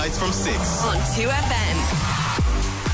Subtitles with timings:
[0.00, 1.76] weeknights from 6 on 2FM.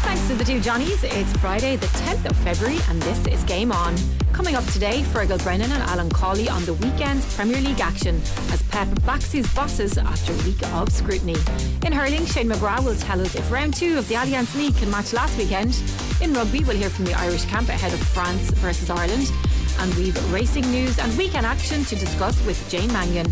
[0.02, 3.70] Thanks to the two Johnnies, it's Friday, the 10th of February, and this is Game
[3.70, 3.94] On.
[4.32, 8.20] Coming up today, Fergal Brennan and Alan Cawley on the weekend's Premier League action
[8.50, 11.36] as Pep backs his bosses after a week of scrutiny.
[11.84, 14.90] In hurling, Shane McGrath will tell us if round two of the Allianz League can
[14.90, 15.80] match last weekend.
[16.20, 19.30] In rugby, we'll hear from the Irish camp ahead of France versus Ireland
[19.78, 23.26] and we've racing news and weekend action to discuss with Jane Mannion.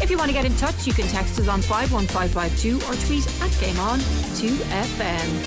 [0.00, 3.26] If you want to get in touch, you can text us on 51552 or tweet
[3.42, 3.98] at Game On
[4.38, 5.46] 2FM.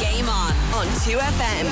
[0.00, 1.64] Game On on 2FM.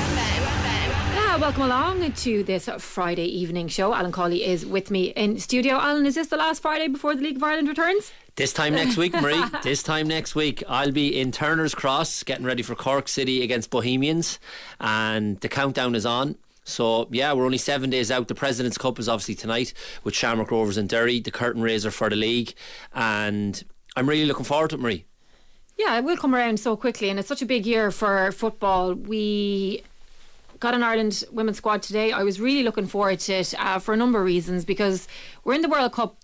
[1.15, 3.93] Yeah, welcome along to this Friday evening show.
[3.93, 5.75] Alan Cawley is with me in studio.
[5.75, 8.11] Alan, is this the last Friday before the League of Ireland returns?
[8.35, 9.43] This time next week, Marie.
[9.63, 13.71] this time next week, I'll be in Turner's Cross getting ready for Cork City against
[13.71, 14.37] Bohemians,
[14.79, 16.35] and the countdown is on.
[16.67, 18.27] So yeah, we're only seven days out.
[18.27, 22.09] The President's Cup is obviously tonight with Shamrock Rovers and Derry, the curtain raiser for
[22.09, 22.53] the league,
[22.93, 23.63] and
[23.95, 25.05] I'm really looking forward to it, Marie.
[25.77, 28.93] Yeah, it will come around so quickly, and it's such a big year for football.
[28.93, 29.83] We
[30.59, 32.11] got an Ireland women's squad today.
[32.11, 35.07] I was really looking forward to it uh, for a number of reasons because
[35.43, 36.17] we're in the World Cup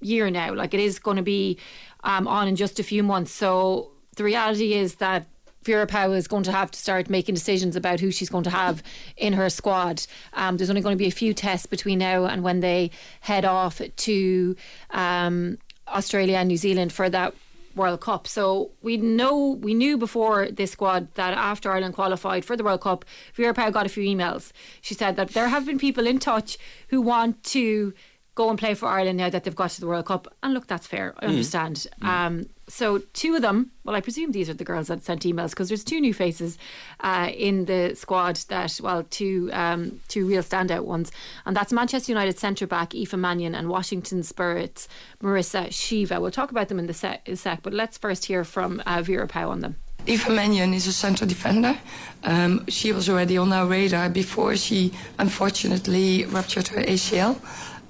[0.00, 0.54] year now.
[0.54, 1.58] Like it is going to be
[2.04, 3.32] um, on in just a few months.
[3.32, 5.26] So the reality is that
[5.68, 8.50] Vera Pauw is going to have to start making decisions about who she's going to
[8.50, 8.82] have
[9.18, 10.06] in her squad.
[10.32, 13.44] Um, there's only going to be a few tests between now and when they head
[13.44, 14.56] off to
[14.92, 17.34] um, Australia and New Zealand for that
[17.74, 18.26] World Cup.
[18.26, 22.80] So we know we knew before this squad that after Ireland qualified for the World
[22.80, 24.52] Cup, Vera Pauw got a few emails.
[24.80, 26.56] She said that there have been people in touch
[26.88, 27.92] who want to
[28.34, 30.34] go and play for Ireland now that they've got to the World Cup.
[30.42, 31.14] And look, that's fair.
[31.18, 31.28] I mm.
[31.28, 31.86] understand.
[32.00, 32.08] Mm.
[32.08, 35.50] Um, so two of them, well, I presume these are the girls that sent emails
[35.50, 36.58] because there's two new faces
[37.00, 41.10] uh, in the squad that, well, two um, two real standout ones,
[41.46, 44.88] and that's Manchester United centre back Aoife Mannion and Washington Spirits
[45.22, 46.20] Marissa Sheva.
[46.20, 49.26] We'll talk about them in the sec, sec but let's first hear from uh, Vera
[49.26, 49.76] Pauw on them.
[50.06, 51.78] Aoife Mannion is a central defender.
[52.24, 57.38] Um, she was already on our radar before she unfortunately ruptured her ACL.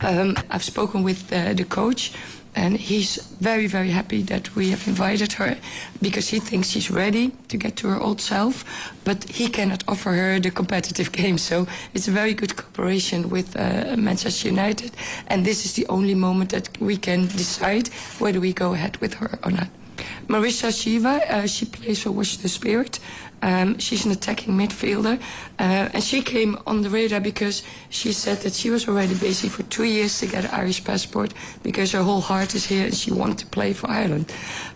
[0.01, 2.13] Um, I've spoken with uh, the coach,
[2.55, 5.57] and he's very, very happy that we have invited her
[6.03, 8.65] because he thinks she's ready to get to her old self,
[9.05, 11.39] but he cannot offer her the competitive game.
[11.39, 14.93] So it's a very good cooperation with uh, Manchester United,
[15.29, 17.89] and this is the only moment that we can decide
[18.19, 19.69] whether we go ahead with her or not.
[20.29, 23.01] Marissa Sheva, uh, she plays for Washington Spirit.
[23.43, 25.21] Um, she's an attacking midfielder,
[25.59, 29.49] uh, and she came on the radar because she said that she was already busy
[29.49, 31.33] for two years to get an Irish passport
[31.63, 34.33] because her whole heart is here and she wanted to play for Ireland.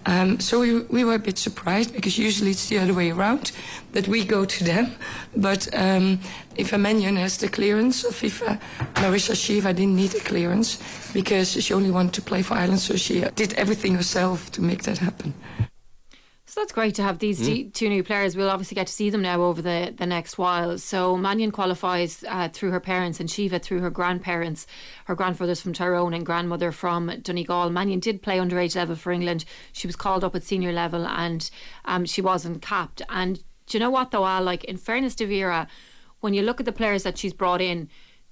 [0.06, 3.52] Um, so we, we were a bit surprised because usually it's the other way around
[3.92, 4.92] that we go to them.
[5.36, 6.20] But um,
[6.58, 8.60] Aoife Mannion has the clearance of FIFA,
[8.94, 10.78] Marissa Sheva didn't need a clearance
[11.12, 14.82] because she only wanted to play for Ireland, so she did everything herself to make
[14.84, 15.34] that happen.
[16.52, 17.72] So that's great to have these mm.
[17.72, 18.36] two new players.
[18.36, 20.76] We'll obviously get to see them now over the, the next while.
[20.76, 24.66] So Mannion qualifies uh, through her parents and Sheva through her grandparents.
[25.06, 27.70] Her grandfather's from Tyrone and grandmother from Donegal.
[27.70, 29.46] Mannion did play underage level for England.
[29.72, 31.50] She was called up at senior level and
[31.86, 33.00] um, she wasn't capped.
[33.08, 34.42] And do you know what though, Al?
[34.42, 35.66] Like in fairness to Vera,
[36.20, 37.88] when you look at the players that she's brought in,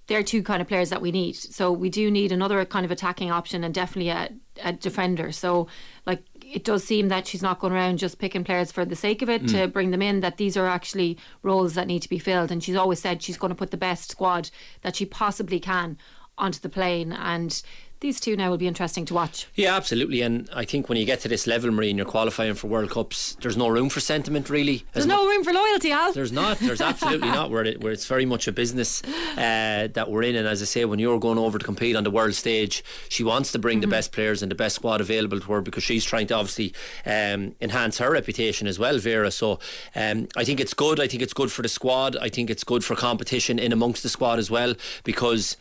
[0.08, 1.36] they're two kind of players that we need.
[1.36, 4.28] So we do need another kind of attacking option and definitely a,
[4.62, 5.32] a defender.
[5.32, 5.68] So
[6.04, 9.22] like it does seem that she's not going around just picking players for the sake
[9.22, 9.52] of it mm.
[9.52, 12.50] to bring them in, that these are actually roles that need to be filled.
[12.50, 14.50] And she's always said she's going to put the best squad
[14.82, 15.96] that she possibly can
[16.36, 17.12] onto the plane.
[17.12, 17.62] And
[18.00, 19.46] these two now will be interesting to watch.
[19.54, 20.22] Yeah, absolutely.
[20.22, 22.90] And I think when you get to this level, Marie, and you're qualifying for World
[22.90, 24.84] Cups, there's no room for sentiment, really.
[24.92, 26.12] There's no room for loyalty, Al.
[26.12, 26.58] There's not.
[26.58, 27.50] There's absolutely not.
[27.50, 29.02] Where, it, where it's very much a business
[29.36, 30.34] uh, that we're in.
[30.34, 33.22] And as I say, when you're going over to compete on the world stage, she
[33.22, 33.90] wants to bring mm-hmm.
[33.90, 36.72] the best players and the best squad available to her because she's trying to obviously
[37.04, 39.30] um, enhance her reputation as well, Vera.
[39.30, 39.58] So
[39.94, 41.00] um, I think it's good.
[41.00, 42.16] I think it's good for the squad.
[42.16, 44.74] I think it's good for competition in amongst the squad as well
[45.04, 45.58] because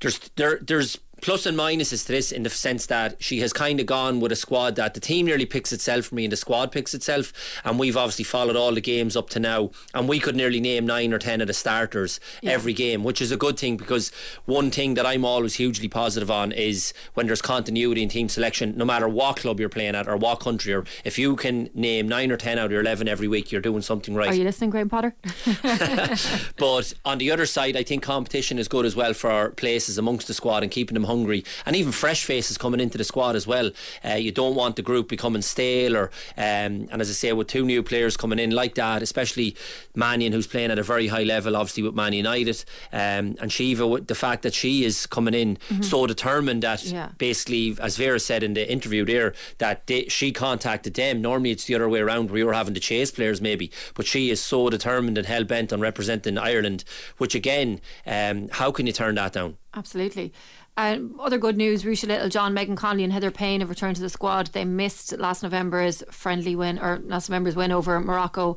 [0.00, 3.80] there's there there's plus and minuses to this in the sense that she has kind
[3.80, 6.36] of gone with a squad that the team nearly picks itself for me and the
[6.36, 7.32] squad picks itself.
[7.64, 9.70] And we've obviously followed all the games up to now.
[9.94, 12.52] And we could nearly name nine or ten of the starters yeah.
[12.52, 14.10] every game which is a good thing because
[14.44, 18.74] one thing that I'm always hugely positive on is when there's continuity in team selection
[18.76, 22.08] no matter what club you're playing at or what country or if you can name
[22.08, 24.30] nine or ten out of your 11 every week you're doing something right.
[24.30, 25.14] Are you listening Graham Potter?
[26.56, 30.26] But on the other side I think competition is good as well for places amongst
[30.26, 33.46] the squad and keeping them hungry, and even fresh faces coming into the squad as
[33.52, 33.68] well.
[34.08, 37.48] Uh, you don't want the group becoming stale, or um, and as I say, with
[37.48, 39.56] two new players coming in like that, especially
[39.94, 42.58] Mannion, who's playing at a very high level, obviously with Man United,
[42.92, 47.08] um, and Sheva, with the fact that she is coming in so determined that Yeah.
[47.18, 51.20] basically, as Vera said in the interview there, that they, she contacted them.
[51.20, 54.30] Normally, it's the other way around, where you're having to chase players, maybe, but she
[54.30, 56.84] is so determined and hell bent on representing Ireland.
[57.18, 59.56] Which again, um, how can you turn that down?
[59.74, 60.32] Absolutely.
[60.76, 64.08] Um, other good news: Ruesha Littlejohn, Megan Connolly, and Heather Payne have returned to the
[64.08, 64.48] squad.
[64.48, 68.56] They missed last November's friendly win, or last November's win over Morocco.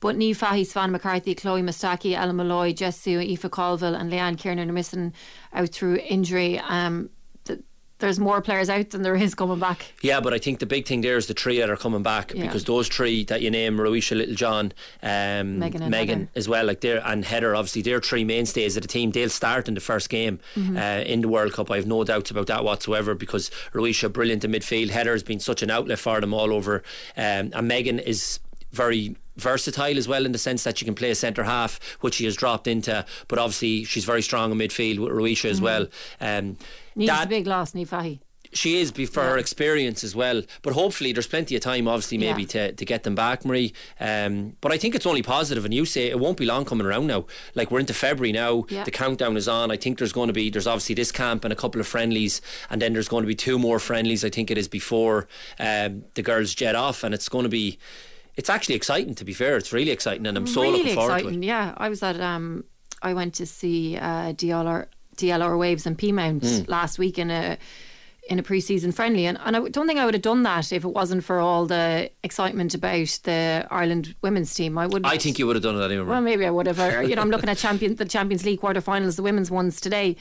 [0.00, 4.38] But Niamh Fahey, Svan McCarthy, Chloe Mustaki, Ellen Molloy, Jess Ziu, Aoife Colville, and Leanne
[4.38, 5.12] Kiernan are missing
[5.52, 6.58] out through injury.
[6.58, 7.10] Um,
[8.00, 9.92] there's more players out than there is coming back.
[10.02, 12.32] Yeah, but I think the big thing there is the three that are coming back
[12.34, 12.42] Yeah.
[12.46, 16.28] because those three that you name, Ruesha Littlejohn, um, Megan and Heather.
[16.34, 19.10] as well, like they're and Heather, obviously they're three mainstays of the team.
[19.12, 20.76] They'll start in the first game Mm-hmm.
[20.76, 21.70] uh, in the World Cup.
[21.70, 24.90] I have no doubts about that whatsoever because Ruesha brilliant in midfield.
[24.90, 26.82] Heather has been such an outlet for them all over,
[27.16, 28.40] um, and Megan is
[28.72, 32.14] very versatile as well in the sense that she can play a centre half, which
[32.16, 33.04] she has dropped into.
[33.26, 35.86] But obviously she's very strong in midfield with Ruesha as well.
[36.20, 36.56] Um,
[37.08, 38.20] That- a big loss, Niamh Fahey.
[38.52, 40.42] she is for her experience as well.
[40.62, 42.48] But hopefully, there's plenty of time, obviously, maybe Yeah.
[42.48, 43.72] to, to get them back, Marie.
[44.00, 46.84] Um, but I think it's only positive, and you say it won't be long coming
[46.84, 47.26] around now.
[47.54, 48.82] Like we're into February now, Yeah.
[48.82, 49.70] the countdown is on.
[49.70, 52.40] I think there's going to be there's obviously this camp and a couple of friendlies,
[52.70, 54.24] and then there's going to be two more friendlies.
[54.24, 55.28] I think it is before
[55.60, 57.78] um, the girls jet off, and it's going to be.
[58.36, 59.56] It's actually exciting, to be fair.
[59.58, 61.40] It's really exciting, and I'm so really looking forward exciting.
[61.42, 61.48] to it.
[61.48, 62.64] Yeah, I was at um,
[63.02, 64.32] I went to see uh,
[65.20, 66.70] DLR Waves and Peamount Hmm.
[66.70, 67.56] last week in a
[68.28, 70.84] in a pre-season friendly, and, and I don't think I would have done that if
[70.84, 74.78] it wasn't for all the excitement about the Ireland women's team.
[74.78, 75.04] I would.
[75.04, 76.04] I think you would have done it anyway.
[76.06, 76.78] Well, maybe I would have.
[76.98, 80.14] Or, you know, I'm looking at champion the Champions League quarterfinals, the women's ones today,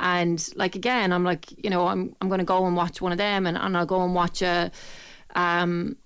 [0.00, 3.12] and like again, I'm like, you know, I'm I'm going to go and watch one
[3.12, 4.72] of them, and, and I'll go and watch a.
[5.34, 5.96] Um,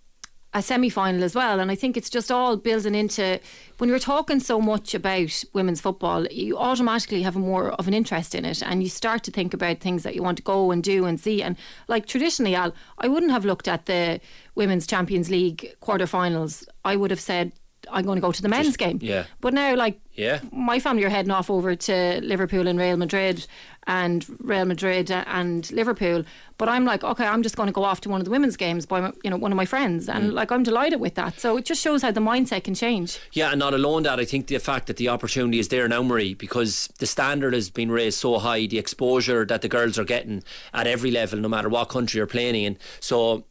[0.57, 1.61] a semi final as well.
[1.61, 3.39] And I think it's just all building into
[3.77, 8.35] when you're talking so much about women's football, you automatically have more of an interest
[8.35, 10.83] in it and you start to think about things that you want to go and
[10.83, 11.43] do and see.
[11.43, 11.57] And
[11.89, 14.19] like traditionally, Al, I wouldn't have looked at the
[14.55, 16.67] Women's Champions League quarterfinals.
[16.87, 17.53] I would have said,
[17.91, 18.99] I'm going to go to the men's game.
[19.03, 19.25] yeah.
[19.41, 20.41] But now, like, Yeah.
[20.53, 23.47] my family are heading off over to Liverpool and Real Madrid
[23.87, 26.25] and Real Madrid and Liverpool.
[26.59, 28.57] But I'm like, okay, I'm just going to go off to one of the women's
[28.57, 30.33] games by my, you know one of my friends, and mm.
[30.33, 31.39] like I'm delighted with that.
[31.39, 33.19] So it just shows how the mindset can change.
[33.33, 36.03] Yeah, and not alone that, I think the fact that the opportunity is there now,
[36.03, 40.05] Marie, because the standard has been raised so high, the exposure that the girls are
[40.05, 40.43] getting
[40.73, 42.79] at every level, no matter what country you're playing in.
[43.01, 43.45] So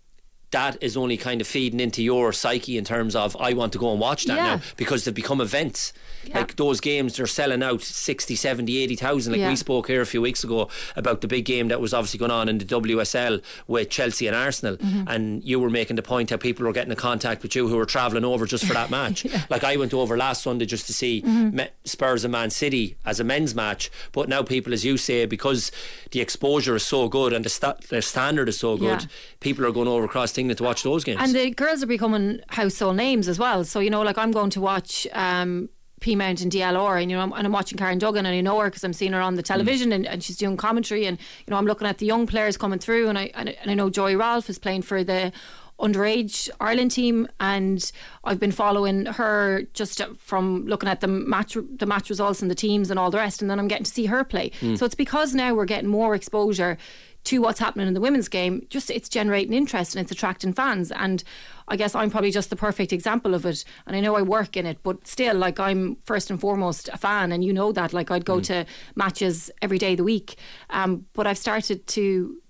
[0.51, 3.80] that is only kind of feeding into your psyche in terms of I want to
[3.80, 4.56] go and watch that Yeah.
[4.57, 5.92] now because they've become events.
[6.27, 6.39] Yeah.
[6.39, 9.33] Like those games, they're selling out 60, 70, 80,000.
[9.33, 9.50] Like Yeah.
[9.50, 12.31] we spoke here a few weeks ago about the big game that was obviously going
[12.31, 14.77] on in the WSL with Chelsea and Arsenal.
[14.77, 15.07] Mm-hmm.
[15.07, 17.77] And you were making the point how people were getting in contact with you who
[17.77, 19.25] were travelling over just for that match.
[19.50, 21.60] Like I went over last Sunday just to see Mm-hmm.
[21.86, 23.92] Spurs and Man City as a men's match.
[24.12, 25.71] But now people, as you say, because
[26.12, 29.07] the exposure is so good and the, the standard is so good, Yeah.
[29.39, 31.19] people are going over across England to watch those games.
[31.21, 33.63] And the girls are becoming household names as well.
[33.63, 35.07] So you know, like I'm going to watch.
[35.13, 35.69] Um,
[36.06, 38.60] Peamount and DLR, and you know, I'm, and I'm watching Karen Duggan, and I know
[38.60, 39.46] her because I'm seeing her on the hmm.
[39.46, 42.57] television, and, and she's doing commentary, and you know, I'm looking at the young players
[42.57, 45.31] coming through, and I and, I- and I know Joy Ralph is playing for the
[45.80, 47.92] underage Ireland team, and
[48.24, 52.56] I've been following her just from looking at the match the match results and the
[52.56, 54.52] teams and all the rest, and then I'm getting to see her play.
[54.60, 54.75] Hmm.
[54.75, 56.78] So it's because now we're getting more exposure
[57.25, 58.66] to what's happening in the women's game.
[58.69, 61.23] Just it's generating interest and it's attracting fans, and
[61.68, 63.66] I guess I'm probably just the perfect example of it.
[63.85, 66.97] And I know I work in it, but still, like I'm first and foremost a
[66.97, 67.94] fan, and you know that.
[67.94, 70.38] Like I'd go to matches every day of the week,
[70.69, 72.42] um, but I've started to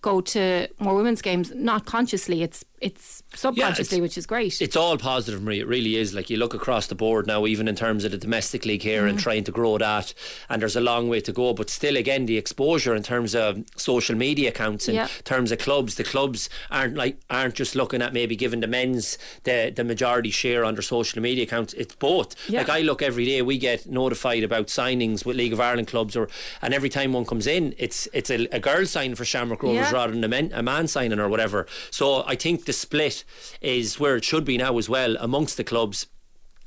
[0.00, 2.42] go to more women's games, not consciously.
[2.42, 4.60] It's it's subconsciously, it's- which is great.
[4.60, 5.60] It's all positive, Marie.
[5.60, 6.14] It really is.
[6.14, 9.02] Like you look across the board now, even in terms of the domestic league here
[9.04, 9.10] Mm.
[9.10, 10.14] and trying to grow that,
[10.48, 11.52] and there's a long way to go.
[11.52, 15.08] But still, again, the exposure in terms of social media accounts, in Yeah.
[15.24, 19.18] terms of clubs, the clubs aren't like aren't just looking at maybe giving the men's
[19.44, 21.74] the the majority share on their social media accounts.
[21.74, 22.34] It's both.
[22.48, 22.60] Yeah.
[22.60, 26.16] Like I look every day, we get notified about signings with League of Ireland clubs,
[26.16, 26.28] or
[26.62, 29.76] and every time one comes in, it's it's a, a girl signing for Shamrock Rovers
[29.90, 29.92] Yeah.
[29.92, 31.66] rather than a, men, a man signing or whatever.
[31.90, 33.24] So I think the split
[33.60, 36.06] is where it should be now as well amongst the clubs.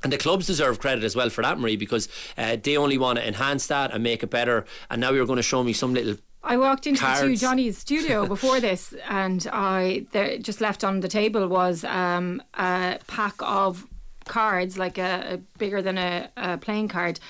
[0.02, 3.20] And the clubs deserve credit as well for that, Marie, because uh, they only want
[3.20, 4.66] to enhance that and make it better.
[4.90, 7.78] And now you're going to show me some little I walked into the two Johnny's
[7.78, 13.34] studio before this, and I there, just left on the table was um, a pack
[13.38, 13.86] of
[14.26, 17.20] cards, like a, a bigger than a, a playing card.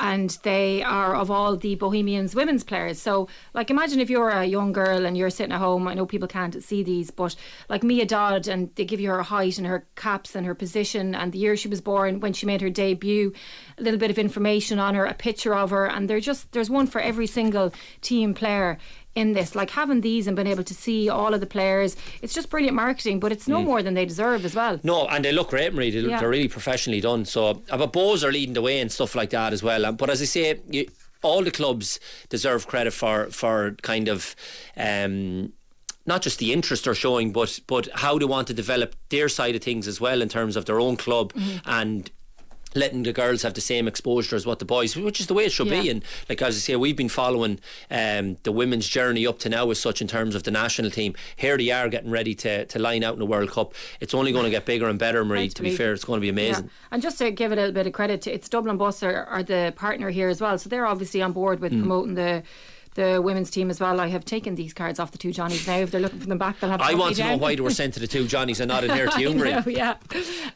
[0.00, 3.00] And they are of all the Bohemians women's players.
[3.00, 5.88] So, like, imagine if you're a young girl and you're sitting at home.
[5.88, 7.34] I know people can't see these, but
[7.68, 11.14] like Mia Dodd, and they give you her height and her caps and her position
[11.14, 13.32] and the year she was born when she made her debut,
[13.78, 16.70] a little bit of information on her, a picture of her, and they're just there's
[16.70, 18.78] one for every single team player
[19.14, 19.54] in this.
[19.54, 22.74] Like having these and being able to see all of the players, it's just brilliant
[22.76, 23.64] marketing, but it's no Mm.
[23.64, 24.80] more than they deserve as well.
[24.82, 25.90] No, and they look great, Marie.
[25.90, 26.20] They look, Yeah.
[26.20, 27.24] They're really professionally done.
[27.24, 29.90] So, but Bohs are leading the way and stuff like that as well.
[29.92, 30.86] But as I say, you,
[31.22, 32.00] all the clubs
[32.30, 34.34] deserve credit for for kind of.
[34.76, 35.52] Um,
[36.04, 39.54] not just the interest they're showing, but but how they want to develop their side
[39.54, 41.58] of things as well in terms of their own club Mm-hmm.
[41.70, 42.10] and
[42.74, 45.44] letting the girls have the same exposure as what the boys, which is the way
[45.44, 45.88] it should be.
[45.90, 47.58] And like as I say, we've been following
[47.90, 51.14] um, the women's journey up to now as such in terms of the national team.
[51.36, 53.74] Here they are getting ready to, to line out in the World Cup.
[54.00, 55.40] It's only going to get bigger and better, Marie.
[55.40, 56.64] Right, to be fair, it's going to be amazing.
[56.64, 56.70] Yeah.
[56.92, 59.24] And just to give it a little bit of credit, to, it's Dublin Bus are,
[59.24, 61.80] are the partner here as well, so they're obviously on board with Mm.
[61.80, 62.42] promoting the.
[62.94, 64.00] The women's team as well.
[64.00, 65.76] I have taken these cards off the two Johnnies now.
[65.78, 66.80] If they're looking for them back, they'll have.
[66.80, 68.84] To I want to know why they were sent to the two Johnnies and not
[68.84, 69.74] in there to Marie.
[69.74, 69.94] yeah.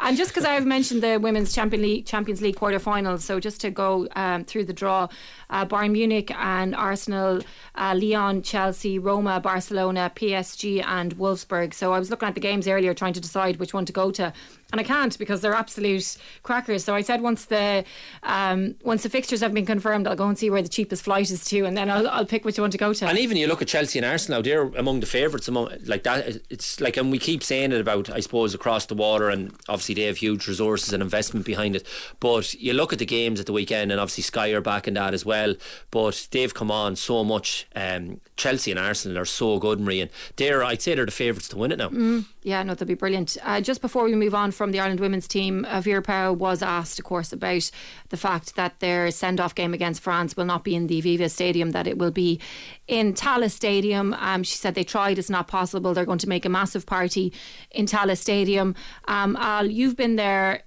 [0.00, 3.70] And just because I've mentioned the women's Champion League, Champions League quarter-finals, so just to
[3.70, 5.08] go um, through the draw,
[5.48, 7.40] uh, Bayern Munich and Arsenal,
[7.74, 11.72] uh, Lyon, Chelsea, Roma, Barcelona, PSG, and Wolfsburg.
[11.72, 14.10] So I was looking at the games earlier, trying to decide which one to go
[14.10, 14.32] to,
[14.72, 16.84] and I can't because they're absolute crackers.
[16.84, 17.84] So I said once the
[18.22, 21.30] um, once the fixtures have been confirmed, I'll go and see where the cheapest flight
[21.30, 23.06] is to, and then I'll, I'll pick which one to go to.
[23.06, 26.40] And even you look at Chelsea and Arsenal they're among the favourites among like that.
[26.50, 29.94] It's like, and we keep saying it about, I suppose, across the water, and obviously
[29.94, 31.86] they have huge resources and investment behind it.
[32.20, 34.94] But you look at the games at the weekend, and obviously Sky are back in
[34.94, 35.54] that as well.
[35.90, 37.66] But they've come on so much.
[37.74, 41.48] Um, Chelsea and Arsenal are so good, Marie, and they're, I'd say, they're the favourites
[41.48, 42.24] to win it now.
[42.46, 43.36] Yeah, no, that'd be brilliant.
[43.42, 46.62] Uh, just before we move on from the Ireland women's team, uh, Vera Pauw was
[46.62, 47.68] asked, of course, about
[48.10, 51.28] the fact that their send off game against France will not be in the Aviva
[51.28, 52.40] Stadium, that it will be
[52.86, 54.14] in Tallaght Stadium.
[54.14, 55.92] Um, she said they tried, it's not possible.
[55.92, 57.32] They're going to make a massive party
[57.72, 58.76] in Tallaght Stadium.
[59.08, 60.62] Um, Al, you've been there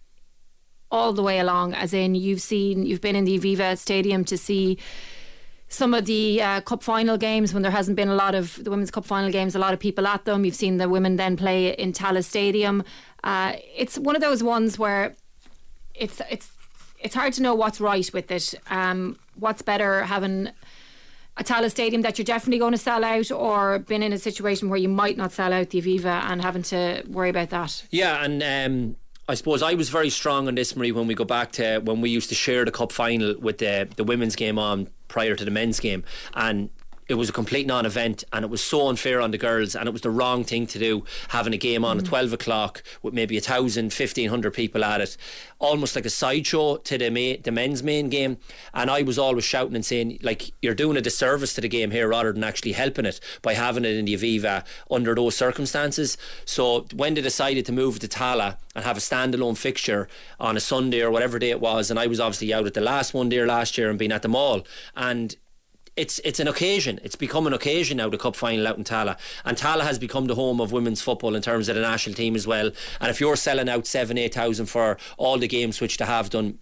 [0.91, 4.37] all the way along, as in you've seen, you've been in the Aviva Stadium to
[4.37, 4.77] see
[5.69, 8.71] some of the uh, cup final games when there hasn't been a lot of the
[8.71, 10.43] women's cup final games, a lot of people at them.
[10.43, 12.83] You've seen the women then play in Tallaght Stadium.
[13.23, 15.15] Uh, it's one of those ones where
[15.93, 16.51] it's it's
[16.99, 18.55] it's hard to know what's right with it.
[18.69, 20.49] Um, what's better having
[21.37, 24.69] a Tallaght Stadium that you're definitely going to sell out, or been in a situation
[24.69, 27.83] where you might not sell out the Aviva and having to worry about that.
[27.91, 28.95] Yeah, and um,
[29.29, 32.01] I suppose I was very strong on this, Marie, when we go back to when
[32.01, 35.45] we used to share the cup final with the the women's game on prior to
[35.45, 36.71] the men's game, and
[37.09, 39.91] it was a complete non-event, and it was so unfair on the girls, and it
[39.91, 42.07] was the wrong thing to do, having a game on at mm.
[42.07, 45.17] twelve o'clock with maybe a thousand, fifteen hundred people at it,
[45.57, 48.37] almost like a sideshow to the ma- the men's main game.
[48.73, 51.91] And I was always shouting and saying, like, you're doing a disservice to the game
[51.91, 56.17] here rather than actually helping it by having it in the Aviva under those circumstances.
[56.45, 60.07] So when they decided to move to Tallaght and have a standalone fixture
[60.39, 62.81] on a Sunday or whatever day it was, and I was obviously out at the
[62.81, 64.61] last one there last year and being at the mall,
[64.95, 65.35] and
[65.95, 66.99] it's it's an occasion.
[67.03, 68.09] It's become an occasion now.
[68.09, 71.35] The cup final out in Tallaght, and Tallaght has become the home of women's football
[71.35, 72.71] in terms of the national team as well.
[72.99, 76.29] And if you're selling out seven, eight thousand for all the games which they have
[76.29, 76.59] done.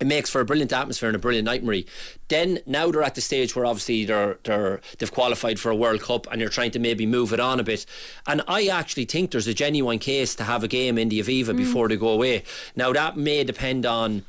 [0.00, 1.86] It makes for a brilliant atmosphere and a brilliant night, Marie.
[2.26, 6.02] Then now they're at the stage where obviously they're they're they've qualified for a World
[6.02, 7.86] Cup and you're trying to maybe move it on a bit.
[8.26, 11.50] And I actually think there's a genuine case to have a game in the Aviva
[11.50, 11.56] mm.
[11.58, 12.42] before they go away.
[12.74, 14.24] Now that may depend on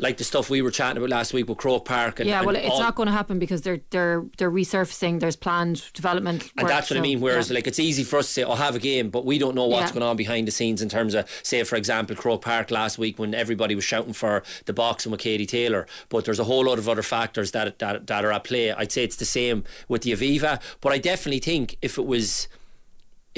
[0.00, 2.20] like the stuff we were chatting about last week with Croke Park.
[2.20, 5.20] And, Yeah, well, and it's all- not going to happen because they're they're they're resurfacing.
[5.20, 7.20] There's planned development, And that's what I mean.
[7.20, 7.54] Whereas, yeah.
[7.56, 9.66] like, it's easy for us to say, "Oh, have a game," but we don't know
[9.66, 9.94] what's Yeah.
[9.98, 13.18] going on behind the scenes in terms of, say, for example, Croke Park last week
[13.18, 15.86] when everybody was shouting for the boxing with Katie Taylor.
[16.08, 18.72] But there's a whole lot of other factors that that that are at play.
[18.72, 22.48] I'd say it's the same with the Aviva, but I definitely think if it was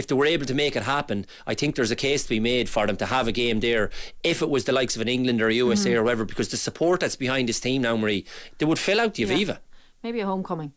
[0.01, 2.41] if they were able to make it happen, I think there's a case to be
[2.41, 3.91] made for them to have a game there.
[4.25, 6.57] If it was the likes of an England or a USA or whatever, because the
[6.57, 8.25] support that's behind this team now, Marie,
[8.57, 9.59] they would fill out the Yeah.
[10.03, 10.73] Maybe a homecoming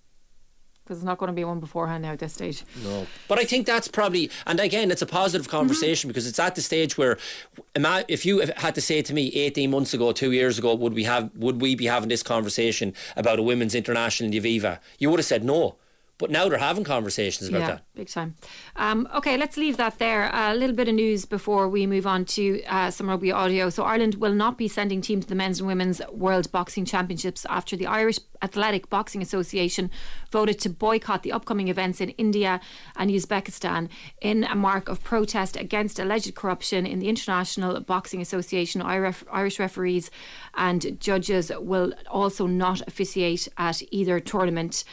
[0.83, 2.65] because there's not going to be one beforehand now at this stage.
[2.83, 3.07] No.
[3.29, 5.57] But I think that's probably, and again, it's a positive mm-hmm.
[5.57, 7.17] conversation because it's at the stage where,
[7.73, 11.05] if you had to say to me 18 months ago, two years ago, would we
[11.05, 14.79] have, would we be having this conversation about a women's international in the Aviva?
[14.99, 15.77] You would have said no.
[16.19, 17.85] But now they're having conversations about yeah, that.
[17.95, 18.35] big time.
[18.75, 20.29] Um, okay, let's leave that there.
[20.31, 23.69] a little bit of news before we move on to uh, some rugby audio.
[23.69, 27.45] So Ireland will not be sending team to the men's and women's World Boxing Championships
[27.49, 29.89] after the Irish Athletic Boxing Association
[30.31, 32.59] voted to boycott the upcoming events in India
[32.95, 33.89] and Uzbekistan
[34.21, 38.81] in a mark of protest against alleged corruption in the International Boxing Association.
[38.81, 40.11] Irish referees
[40.55, 44.83] and judges will also not officiate at either tournament.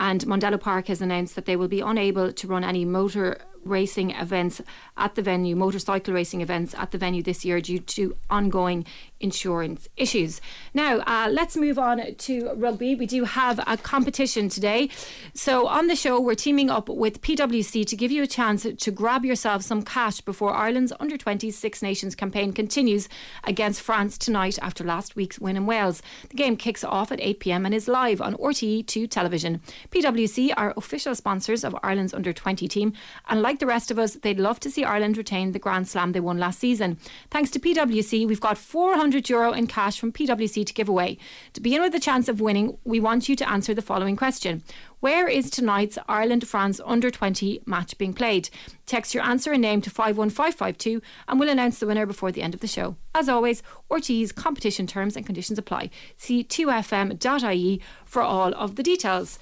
[0.00, 4.10] And Mondello Park has announced that they will be unable to run any motor racing
[4.12, 4.60] events
[4.96, 8.84] at the venue, motorcycle racing events at the venue this year due to ongoing
[9.20, 10.40] insurance issues.
[10.74, 12.94] Now, uh, let's move on to rugby.
[12.94, 14.90] We do have a competition today.
[15.34, 18.90] So, on the show, we're teaming up with PwC to give you a chance to
[18.90, 23.08] grab yourself some cash before Ireland's under 20 Six Nations campaign continues
[23.44, 26.02] against France tonight after last week's win in Wales.
[26.30, 29.60] The game kicks off at 8 pm and is live on RTE2 television.
[29.90, 32.92] PwC are official sponsors of Ireland's under 20 team,
[33.28, 36.12] and like the rest of us, they'd love to see Ireland retain the Grand Slam
[36.12, 36.98] they won last season.
[37.30, 41.16] Thanks to PwC, we've got 400 euro in cash from PwC to give away.
[41.54, 44.62] To begin with the chance of winning, we want you to answer the following question.
[45.00, 48.50] Where is tonight's Ireland France under 20 match being played?
[48.84, 52.52] Text your answer and name to 51552 and we'll announce the winner before the end
[52.52, 52.96] of the show.
[53.14, 55.88] As always, RTE's competition terms and conditions apply.
[56.18, 59.38] See 2fm.ie for all of the details.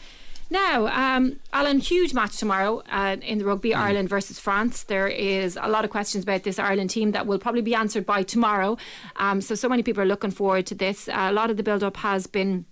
[0.48, 3.76] Now, um, Alan, huge match tomorrow uh, in the rugby, mm.
[3.76, 4.84] Ireland versus France.
[4.84, 8.06] There is a lot of questions about this Ireland team that will probably be answered
[8.06, 8.78] by tomorrow.
[9.16, 11.08] Um, so, so many people are looking forward to this.
[11.08, 12.64] Uh, a lot of the build up has been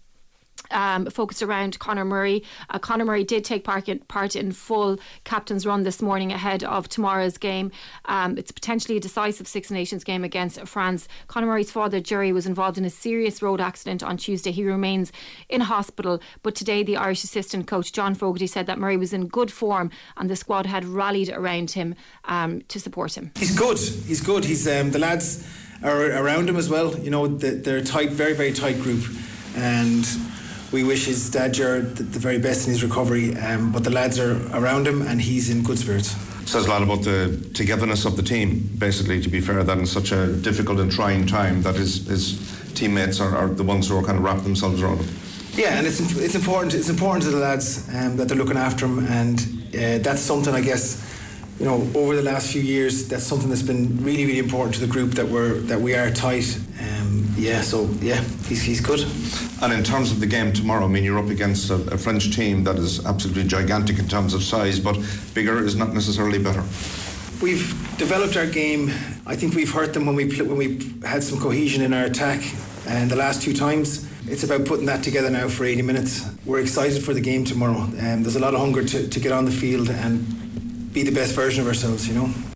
[0.75, 2.43] um, focused around Conor Murray.
[2.69, 6.63] Uh, Conor Murray did take part in, part in full captain's run this morning ahead
[6.65, 7.71] of tomorrow's game.
[8.05, 11.09] Um, it's potentially a decisive Six Nations game against France.
[11.29, 14.51] Conor Murray's father, Gerry, was involved in a serious road accident on Tuesday.
[14.51, 15.13] He remains
[15.49, 19.29] in hospital, but today the Irish assistant coach John Fogarty said that Murray was in
[19.29, 23.31] good form and the squad had rallied around him um, to support him.
[23.37, 23.79] He's good.
[23.79, 24.45] He's good.
[24.45, 25.47] He's um, the lads
[25.83, 26.99] are around him as well.
[26.99, 29.05] You know, they're a tight, very, very tight group,
[29.57, 30.07] and
[30.75, 33.37] we wish his dad Jared the, very best in his recovery.
[33.37, 36.09] Um, but the lads are around him, and he's in good spirits.
[36.51, 38.69] Says a lot about the togetherness of the team.
[38.77, 42.25] Basically, to be fair, that in such a difficult and trying time, that his, his
[42.75, 45.15] teammates are, are the ones who are kind of wrapping themselves around him.
[45.55, 46.75] Yeah, and it's it's important.
[46.75, 49.39] It's important to the lads um, that they're looking after him, and
[49.73, 51.01] uh, that's something I guess
[51.59, 54.81] you know, over the last few years, that's something that's been really, really important to
[54.81, 56.59] the group that we're that we are tight.
[56.81, 56.94] Um,
[57.37, 59.01] yeah, so yeah, he's he's good.
[59.63, 62.35] And in terms of the game tomorrow, I mean, you're up against a, a French
[62.35, 64.99] team that is absolutely gigantic in terms of size, but
[65.35, 66.63] bigger is not necessarily better.
[67.43, 68.91] We've developed our game.
[69.27, 72.43] I think we've hurt them when we when we had some cohesion in our attack,
[72.87, 74.11] and the last two times.
[74.27, 76.27] It's about putting that together now for 80 minutes.
[76.47, 77.83] We're excited for the game tomorrow.
[77.83, 81.13] Um, there's a lot of hunger to, to get on the field and be the
[81.13, 82.54] best version of ourselves, you know.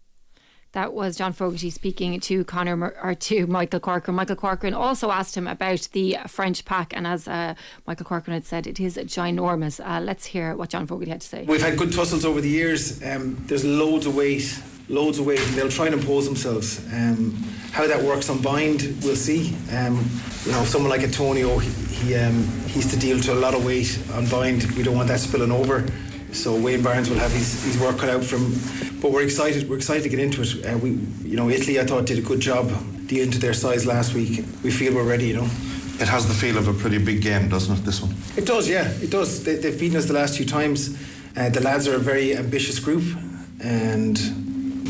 [0.79, 4.15] That was John Fogarty speaking to Conor or to Michael Corcoran.
[4.15, 8.45] Michael Corcoran also asked him about the French pack, and as uh, Michael Corcoran had
[8.45, 9.85] said, it is ginormous.
[9.85, 11.43] Uh, let's hear what John Fogarty had to say.
[11.49, 13.03] We've had good tussles over the years.
[13.03, 14.57] Um, there's loads of weight,
[14.89, 16.79] loads of weight, and they'll try and impose themselves.
[16.95, 17.33] Um,
[17.73, 19.57] how that works on bind, we'll see.
[19.73, 20.09] Um,
[20.47, 23.67] you know, someone like Atonio, he, he um, he's to deal to a lot of
[23.67, 24.63] weight on bind.
[24.77, 25.85] We don't want that spilling over.
[26.33, 28.53] So Wayne Barnes will have his, his work cut out from.
[29.01, 29.69] But we're excited.
[29.69, 30.65] We're excited to get into it.
[30.65, 30.91] Uh, we,
[31.23, 32.71] you know, Italy I thought did a good job
[33.07, 34.45] dealing to their size last week.
[34.63, 35.29] We feel we're ready.
[35.29, 35.49] You know.
[36.01, 37.85] It has the feel of a pretty big game, doesn't it?
[37.85, 38.15] This one.
[38.37, 38.69] It does.
[38.69, 39.43] Yeah, it does.
[39.45, 40.97] They, have beaten us the last two times.
[41.37, 43.05] Uh, the lads are a very ambitious group,
[43.61, 44.19] and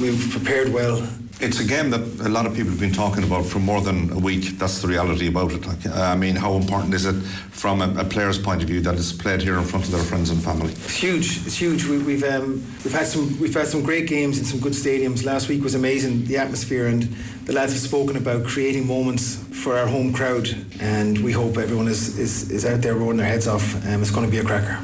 [0.01, 1.07] we've prepared well
[1.41, 4.11] it's a game that a lot of people have been talking about for more than
[4.13, 4.59] a week.
[4.59, 5.67] That's the reality about it.
[5.67, 7.15] Like, I mean, how important is it
[7.51, 10.03] from a, a, player's point of view that it's played here in front of their
[10.03, 10.73] friends and family?
[10.73, 11.47] It's huge.
[11.47, 11.85] It's huge.
[11.85, 15.25] We, have um, we've had some we've had some great games in some good stadiums.
[15.25, 16.25] Last week was amazing.
[16.25, 17.03] The atmosphere and
[17.45, 20.49] the lads have spoken about creating moments for our home crowd,
[20.81, 23.75] and we hope everyone is is, is out there rolling their heads off.
[23.87, 24.79] Um, it's going to be a cracker.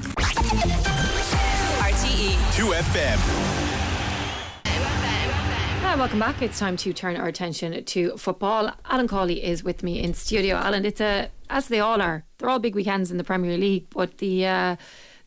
[1.82, 3.63] RTE Two FM.
[5.94, 6.42] Hi, welcome back.
[6.42, 8.72] It's time to turn our attention to football.
[8.86, 10.56] Alan Cawley is with me in studio.
[10.56, 12.24] Alan, it's a as they all are.
[12.38, 14.76] They're all big weekends in the Premier League, but the uh,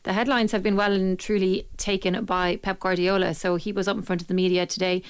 [0.02, 3.32] the headlines have been well and truly taken by Pep Guardiola.
[3.32, 5.02] So he was up in front of the media today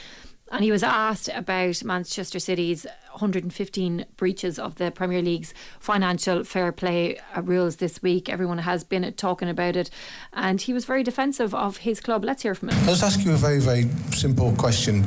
[0.51, 6.73] and he was asked about Manchester City's 115 breaches of the Premier League's financial fair
[6.73, 8.29] play uh, rules this week.
[8.29, 9.90] Everyone has been talking about it,
[10.33, 12.25] and he was very defensive of his club.
[12.25, 12.79] Let's hear from him.
[12.81, 15.05] I'll just ask you a very, very simple question.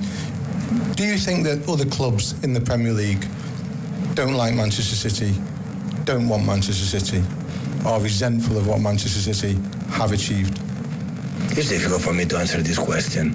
[0.95, 3.25] Do you think that other clubs in the Premier League
[4.13, 5.34] don't like Manchester City,
[6.05, 7.23] don't want Manchester City,
[7.86, 10.60] are resentful of what Manchester City have achieved?
[11.57, 13.31] It's difficult for me to answer this question.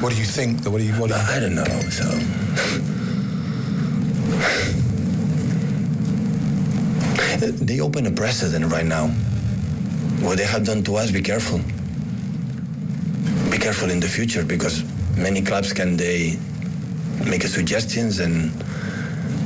[0.00, 0.64] What do you think?
[0.66, 0.92] What do you?
[0.94, 1.20] What do you...
[1.20, 1.64] I don't know.
[1.90, 2.04] So
[7.64, 9.08] they open a precedent right now.
[10.20, 11.60] What they have done to us, be careful.
[13.50, 14.84] Be careful in the future because
[15.16, 16.38] many clubs can they
[17.26, 18.50] make suggestions and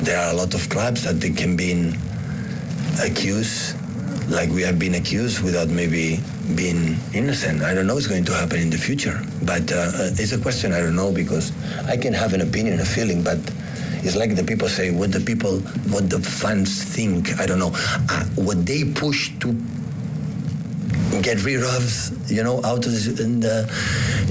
[0.05, 1.93] there are a lot of clubs that they can be
[3.03, 3.77] accused
[4.29, 6.19] like we have been accused without maybe
[6.55, 7.63] being innocent.
[7.63, 10.73] I don't know what's going to happen in the future, but uh, it's a question
[10.73, 11.53] I don't know because
[11.87, 13.39] I can have an opinion, a feeling, but
[14.03, 17.39] it's like the people say what the people, what the fans think.
[17.41, 19.53] I don't know uh, what they push to
[21.23, 23.65] get rid of, you know, out of the, in the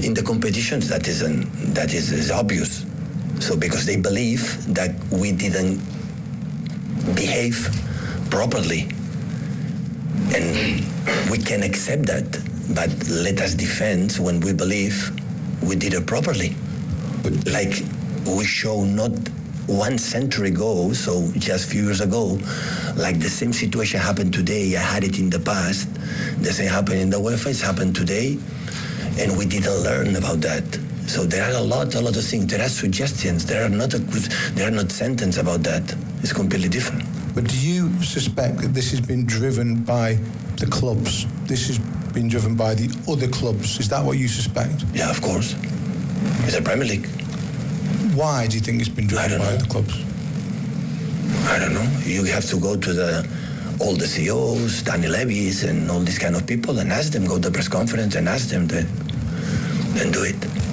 [0.02, 0.88] in the competitions.
[0.88, 2.84] That is an, that is, is obvious.
[3.44, 5.76] So because they believe that we didn't
[7.14, 7.68] behave
[8.30, 8.88] properly
[10.32, 10.80] and
[11.30, 12.24] we can accept that,
[12.74, 14.96] but let us defend when we believe
[15.62, 16.56] we did it properly.
[17.44, 17.84] Like
[18.26, 19.12] we show not
[19.66, 22.38] one century ago, so just a few years ago,
[22.96, 24.74] like the same situation happened today.
[24.74, 25.92] I had it in the past.
[26.40, 27.48] The same happened in the UEFA.
[27.48, 28.38] It's happened today,
[29.18, 30.64] and we didn't learn about that.
[31.06, 32.46] So there are a lot, a lot of things.
[32.46, 33.44] There are suggestions.
[33.46, 33.98] There are not a,
[34.54, 35.94] there are not sentences about that.
[36.22, 37.04] It's completely different.
[37.34, 40.18] But do you suspect that this has been driven by
[40.56, 41.26] the clubs?
[41.46, 41.78] This has
[42.14, 43.78] been driven by the other clubs?
[43.80, 44.84] Is that what you suspect?
[44.94, 45.56] Yeah, of course.
[46.46, 47.06] It's a Premier League.
[48.14, 49.56] Why do you think it's been driven by know.
[49.56, 49.94] the clubs?
[51.50, 51.86] I don't know.
[52.06, 53.28] You have to go to the
[53.80, 57.26] all the CEOs, Danny Levy's, and all these kind of people, and ask them.
[57.26, 58.78] Go to the press conference and ask them to,
[59.98, 60.63] and do it.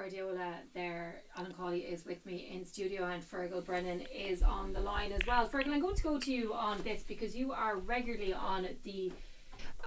[0.00, 4.80] Guardiola there, Alan Cawley is with me in studio, and Fergal Brennan is on the
[4.80, 5.46] line as well.
[5.46, 9.12] Fergal, I'm going to go to you on this because you are regularly on the.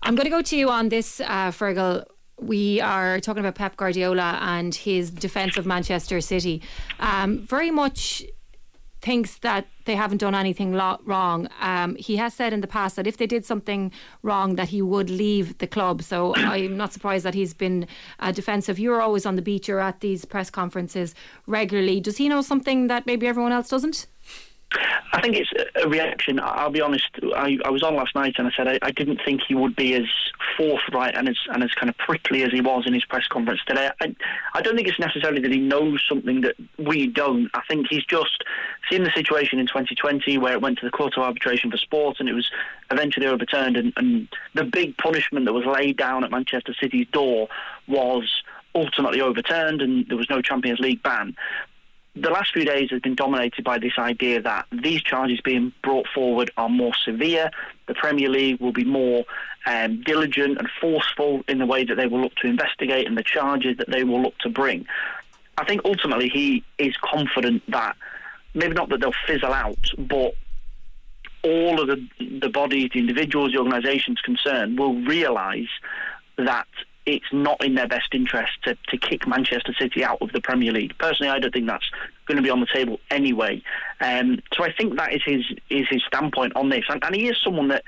[0.04, 2.06] I'm going to go to you on this, uh, Fergal.
[2.39, 6.62] We are talking about Pep Guardiola and his defence of Manchester City.
[6.99, 8.23] Um, very much
[9.04, 11.50] thinks that they haven't done anything lo- wrong.
[11.60, 13.92] Um, he has said in the past that if they did something
[14.24, 16.02] wrong, that he would leave the club.
[16.02, 17.86] So I'm not surprised that he's been
[18.20, 18.80] uh, defensive.
[18.80, 19.68] You're always on the beat.
[19.68, 21.13] You're at these press conferences
[21.46, 22.00] regularly.
[22.00, 24.08] Does he know something that maybe everyone else doesn't?
[25.13, 26.39] I think it's a reaction.
[26.41, 27.07] I'll be honest.
[27.36, 29.75] I, I was on last night and I said I, I didn't think he would
[29.75, 30.05] be as
[30.57, 33.62] forthright and as and as kind of prickly as he was in his press conference
[33.67, 33.89] today.
[34.01, 34.15] I,
[34.53, 37.49] I don't think it's necessarily that he knows something that we don't.
[37.53, 38.43] I think he's just
[38.89, 42.17] seen the situation in 2020 where it went to the Court of Arbitration for Sport
[42.19, 42.49] and it was
[42.91, 43.77] eventually overturned.
[43.77, 47.49] And, and the big punishment that was laid down at Manchester City's door
[47.88, 48.43] was
[48.75, 51.36] ultimately overturned and there was no Champions League ban
[52.15, 56.08] the last few days has been dominated by this idea that these charges being brought
[56.13, 57.49] forward are more severe.
[57.88, 59.26] The Premier League will be more
[59.65, 63.23] um, diligent and forceful in the way that they will look to investigate and the
[63.23, 64.86] charges that they will look to bring.
[65.58, 67.95] I think ultimately he is confident that
[68.54, 70.36] maybe not that they'll fizzle out, but
[71.43, 72.08] all of the
[72.39, 75.69] the bodies, the individuals, the organisations concerned will realise
[76.38, 76.67] that
[77.06, 80.72] it's not in their best interest to, to kick Manchester City out of the Premier
[80.72, 80.98] League.
[80.98, 81.89] Personally, I don't think that's
[82.26, 83.62] going to be on the table anyway.
[84.00, 87.28] Um, so I think that is his is his standpoint on this, and, and he
[87.28, 87.84] is someone that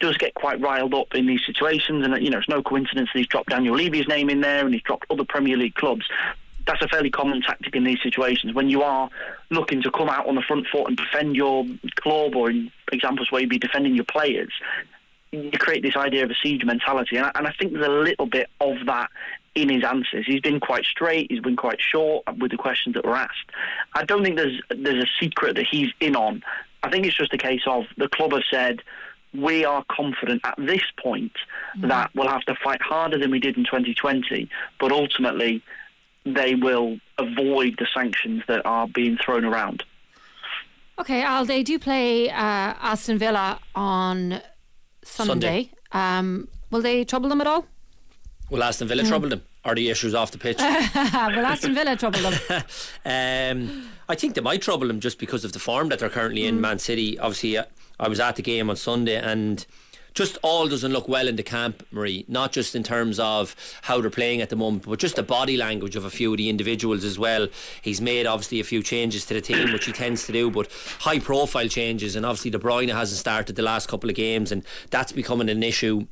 [0.00, 3.18] does get quite riled up in these situations, and you know it's no coincidence that
[3.18, 6.06] he's dropped Daniel Levy's name in there, and he's dropped other Premier League clubs.
[6.66, 9.10] That's a fairly common tactic in these situations when you are
[9.50, 13.30] looking to come out on the front foot and defend your club, or in examples
[13.30, 14.52] where you'd be defending your players
[15.42, 17.90] you create this idea of a siege mentality, and I, and I think there's a
[17.90, 19.10] little bit of that
[19.54, 20.24] in his answers.
[20.26, 21.30] He's been quite straight.
[21.30, 23.50] He's been quite short with the questions that were asked.
[23.94, 26.42] I don't think there's there's a secret that he's in on.
[26.82, 28.82] I think it's just a case of the club have said
[29.32, 31.32] we are confident at this point
[31.76, 31.88] mm-hmm.
[31.88, 35.62] that we'll have to fight harder than we did in 2020, but ultimately
[36.24, 39.82] they will avoid the sanctions that are being thrown around.
[40.98, 42.34] Okay, Al, they do play uh,
[42.80, 44.40] Aston Villa on
[45.04, 45.70] Sunday.
[45.70, 45.70] Sunday.
[45.92, 47.66] Um, will they trouble them at all?
[48.50, 49.08] Will Aston Villa mm.
[49.08, 49.42] trouble them?
[49.64, 50.58] Are the issues off the pitch?
[50.58, 52.34] will Aston Villa trouble them?
[53.04, 56.42] um, I think they might trouble them just because of the form that they're currently
[56.42, 56.48] mm.
[56.48, 56.60] in.
[56.60, 57.18] Man City.
[57.18, 57.64] Obviously, uh,
[57.98, 59.64] I was at the game on Sunday and
[60.14, 62.24] just all doesn't look well in the camp, Marie.
[62.28, 65.56] Not just in terms of how they're playing at the moment, but just the body
[65.56, 67.48] language of a few of the individuals as well.
[67.82, 70.70] He's made obviously a few changes to the team, which he tends to do, but
[71.00, 72.14] high profile changes.
[72.16, 75.62] And obviously, De Bruyne hasn't started the last couple of games, and that's becoming an
[75.62, 76.06] issue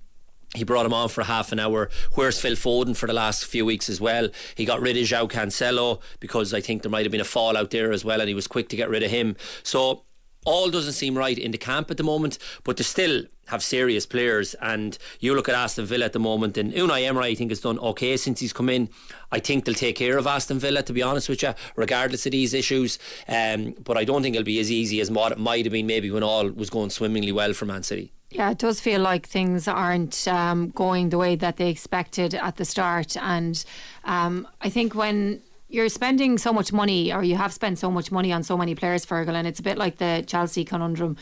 [0.54, 1.88] he brought him on for half an hour.
[2.12, 4.28] Where's Phil Foden for the last few weeks as well?
[4.54, 7.70] He got rid of João Cancelo because I think there might have been a fallout
[7.70, 9.36] there as well, and he was quick to get rid of him.
[9.62, 10.02] So
[10.44, 14.06] all doesn't seem right in the camp at the moment, but they still have serious
[14.06, 14.54] players.
[14.54, 17.60] And you look at Aston Villa at the moment, and Unai Emery, I think, has
[17.60, 18.88] done okay since he's come in.
[19.30, 22.32] I think they'll take care of Aston Villa, to be honest with you, regardless of
[22.32, 22.98] these issues.
[23.28, 25.86] Um, but I don't think it'll be as easy as what it might have been
[25.86, 28.12] maybe when all was going swimmingly well for Man City.
[28.30, 32.56] Yeah, it does feel like things aren't um, going the way that they expected at
[32.56, 33.14] the start.
[33.18, 33.62] And
[34.04, 38.12] um, I think when you're spending so much money, or you have spent so much
[38.12, 41.16] money on so many players, Fergal, and it's a bit like the Chelsea conundrum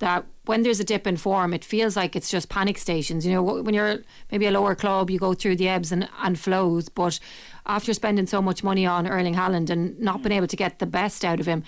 [0.00, 3.24] that when there's a dip in form, it feels like it's just panic stations.
[3.24, 3.98] You know, when you're
[4.32, 6.88] maybe a lower club, you go through the ebbs and, and flows.
[6.88, 7.20] But
[7.66, 10.86] after spending so much money on Erling Haaland and not being able to get the
[10.86, 11.62] best out of him,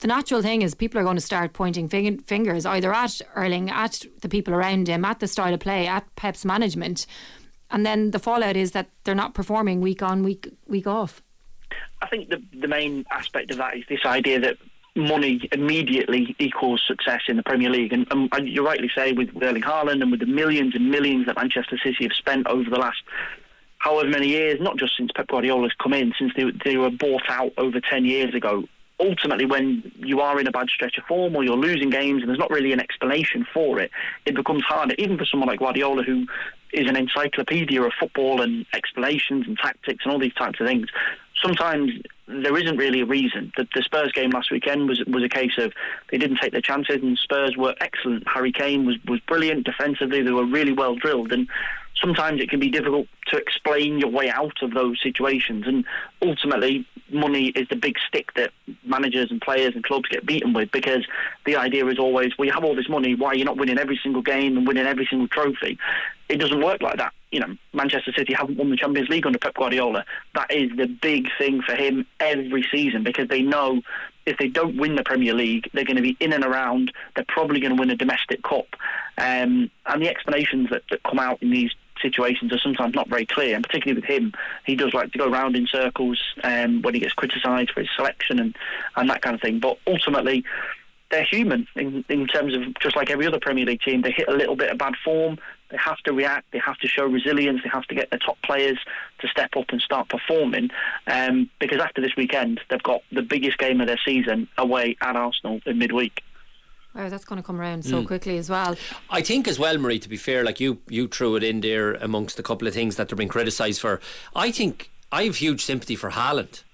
[0.00, 4.04] the natural thing is people are going to start pointing fingers either at Erling, at
[4.20, 7.06] the people around him, at the style of play, at Pep's management.
[7.70, 11.22] And then the fallout is that they're not performing week on, week week off.
[12.02, 14.56] I think the the main aspect of that is this idea that
[14.96, 17.92] money immediately equals success in the Premier League.
[17.92, 21.26] And, and, and you rightly say with Erling Haaland and with the millions and millions
[21.26, 23.02] that Manchester City have spent over the last
[23.78, 27.28] however many years, not just since Pep Guardiola's come in, since they, they were bought
[27.28, 28.64] out over 10 years ago.
[28.98, 32.28] Ultimately, when you are in a bad stretch of form or you're losing games and
[32.28, 33.90] there's not really an explanation for it,
[34.26, 36.26] it becomes harder, even for someone like Guardiola, who
[36.74, 40.88] is an encyclopedia of football and explanations and tactics and all these types of things.
[41.42, 41.92] Sometimes
[42.26, 43.52] there isn't really a reason.
[43.56, 45.72] The, the, Spurs game last weekend was was a case of
[46.10, 48.28] they didn't take their chances, and Spurs were excellent.
[48.28, 50.22] Harry Kane was was brilliant defensively.
[50.22, 51.48] They were really well drilled, and
[52.00, 55.66] sometimes it can be difficult to explain your way out of those situations.
[55.66, 55.84] And
[56.22, 58.52] ultimately, money is the big stick that
[58.84, 61.06] managers and players and clubs get beaten with because
[61.46, 63.78] the idea is always, well, you have all this money, why are you not winning
[63.78, 65.78] every single game and winning every single trophy?
[66.28, 67.12] It doesn't work like that.
[67.32, 70.04] You know, Manchester City haven't won the Champions League under Pep Guardiola.
[70.34, 73.82] That is the big thing for him every season because they know
[74.26, 76.92] if they don't win the Premier League, they're going to be in and around.
[77.14, 78.66] They're probably going to win a domestic cup.
[79.18, 83.26] Um, and the explanations that, that come out in these situations are sometimes not very
[83.26, 84.32] clear, and particularly with him,
[84.64, 87.90] he does like to go round in circles um, when he gets criticised for his
[87.96, 88.56] selection and,
[88.96, 89.60] and that kind of thing.
[89.60, 90.44] But ultimately,
[91.10, 94.02] they're human in, in terms of just like every other Premier League team.
[94.02, 95.38] They hit a little bit of bad form.
[95.70, 96.50] They have to react.
[96.52, 97.62] They have to show resilience.
[97.62, 98.78] They have to get their top players
[99.20, 100.70] to step up and start performing.
[101.06, 105.16] Um, because after this weekend, they've got the biggest game of their season away at
[105.16, 106.22] Arsenal in midweek.
[106.94, 108.06] Wow, that's going to come around so mm.
[108.06, 108.76] quickly as well.
[109.10, 110.00] I think as well, Marie.
[110.00, 112.96] To be fair, like you, you threw it in there amongst a couple of things
[112.96, 114.00] that they're being criticised for.
[114.34, 116.64] I think I have huge sympathy for Haaland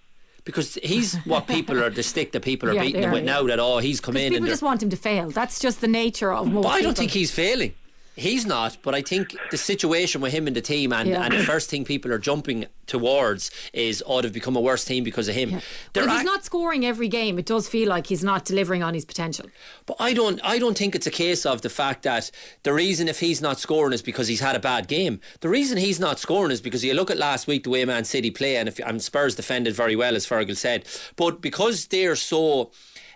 [0.44, 3.35] because he's what people are the stick that people are yeah, beating him with yeah.
[3.35, 3.46] now.
[3.46, 4.33] That oh, he's come in.
[4.33, 5.29] People just want him to fail.
[5.29, 6.62] That's just the nature of most.
[6.62, 6.94] But I don't people.
[6.94, 7.74] think he's failing.
[8.16, 11.22] He's not, but I think the situation with him and the team, and, yeah.
[11.22, 15.05] and the first thing people are jumping towards is, oh, they've become a worse team
[15.05, 15.50] because of him.
[15.50, 15.61] Yeah.
[15.94, 19.05] if he's not scoring every game, it does feel like he's not delivering on his
[19.05, 19.46] potential.
[19.85, 22.31] But I don't, I don't think it's a case of the fact that
[22.62, 25.20] the reason if he's not scoring is because he's had a bad game.
[25.40, 28.05] The reason he's not scoring is because you look at last week the way Man
[28.05, 32.16] City play, and if and Spurs defended very well, as Fergal said, but because they're
[32.16, 32.70] so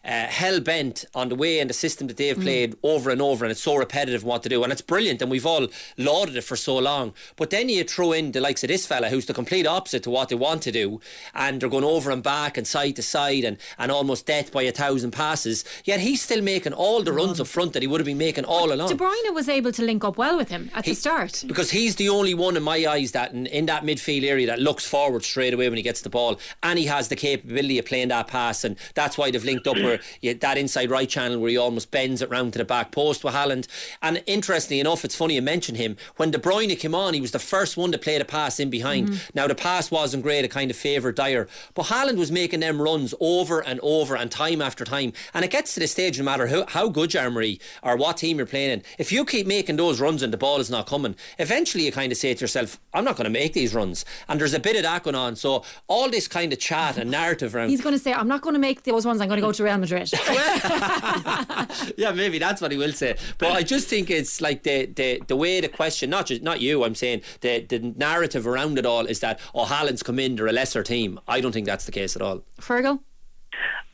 [0.05, 2.43] uh, hell bent on the way and the system that they've mm.
[2.43, 2.79] played mm.
[2.83, 5.47] over and over, and it's so repetitive what to do, and it's brilliant, and we've
[5.47, 7.13] all lauded it for so long.
[7.37, 10.11] But then you throw in the likes of this fella, who's the complete opposite to
[10.11, 11.01] what they want to do,
[11.35, 14.63] and they're going over and back and side to side, and, and almost death by
[14.63, 15.65] a thousand passes.
[15.85, 18.45] Yet he's still making all the runs up front that he would have been making
[18.45, 18.89] all along.
[18.89, 21.71] De Bruyne was able to link up well with him at he, the start because
[21.71, 24.87] he's the only one in my eyes that in, in that midfield area that looks
[24.87, 28.09] forward straight away when he gets the ball, and he has the capability of playing
[28.09, 31.51] that pass, and that's why they've linked up where you, that inside right channel where
[31.51, 33.67] he almost bends it round to the back post with Haaland.
[34.03, 35.97] And interestingly enough, it's funny you mention him.
[36.17, 38.71] When De Bruyne came on, he was the first one to play the pass in
[38.71, 39.09] behind.
[39.09, 39.35] Mm.
[39.35, 42.81] Now the pass wasn't great; it kind of favoured Dier, but Haaland was making them
[42.81, 45.13] runs over and over and time after time.
[45.35, 47.97] And it gets to the stage, no matter how, how good you are, Marie, or
[47.97, 50.71] what team you're playing in, if you keep making those runs and the ball is
[50.71, 53.75] not coming, eventually you kind of say to yourself, "I'm not going to make these
[53.75, 55.37] runs." And there's a bit of that going on.
[55.37, 57.71] So all this kind of chat and narrative around.
[57.71, 59.21] He's going to say, "I'm not going to make those ones.
[59.21, 60.11] I'm going to go to Real Madrid."
[61.97, 63.17] yeah, maybe that's what he will say.
[63.39, 66.61] But I just think it's like the the, the way the question, not just not
[66.61, 70.37] you, I'm saying the the narrative around it all is that oh Haaland's come in,
[70.37, 71.19] they're a lesser team.
[71.27, 72.43] I don't think that's the case at all.
[72.61, 73.01] Fergal.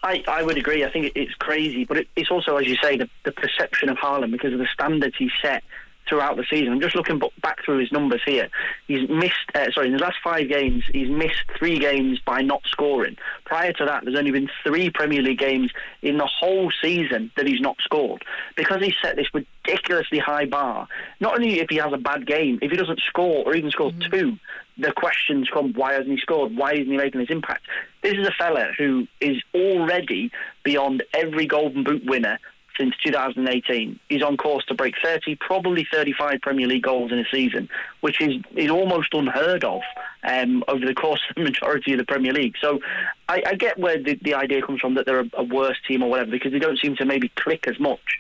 [0.03, 0.85] I, I would agree.
[0.85, 3.97] I think it's crazy, but it, it's also, as you say, the, the perception of
[3.97, 5.65] Haaland because of the standards he set
[6.09, 6.73] throughout the season.
[6.73, 8.49] I'm just looking b- back through his numbers here.
[8.87, 12.63] He's missed, uh, sorry, in his last five games, he's missed three games by not
[12.67, 13.17] scoring.
[13.45, 15.71] Prior to that, there's only been three Premier League games
[16.03, 18.25] in the whole season that he's not scored.
[18.57, 20.89] Because he's set this ridiculously high bar,
[21.21, 23.93] not only if he has a bad game, if he doesn't score or even score
[24.11, 24.39] two,
[24.79, 26.57] the questions come, why hasn't he scored?
[26.57, 27.63] Why isn't he making this impact?
[28.03, 30.31] This is a fella who is already
[30.65, 32.39] beyond every Golden Boot winner
[32.79, 33.99] since 2018.
[34.09, 37.69] He's on course to break 30, probably 35 Premier League goals in a season,
[38.01, 39.81] which is, is almost unheard of
[40.25, 42.55] um, over the course of the majority of the Premier League.
[42.61, 42.81] So
[43.29, 46.03] I, I get where the, the idea comes from that they're a, a worse team
[46.03, 48.19] or whatever because they don't seem to maybe click as much.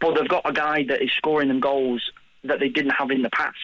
[0.00, 2.10] But they've got a guy that is scoring them goals
[2.44, 3.56] that they didn't have in the past.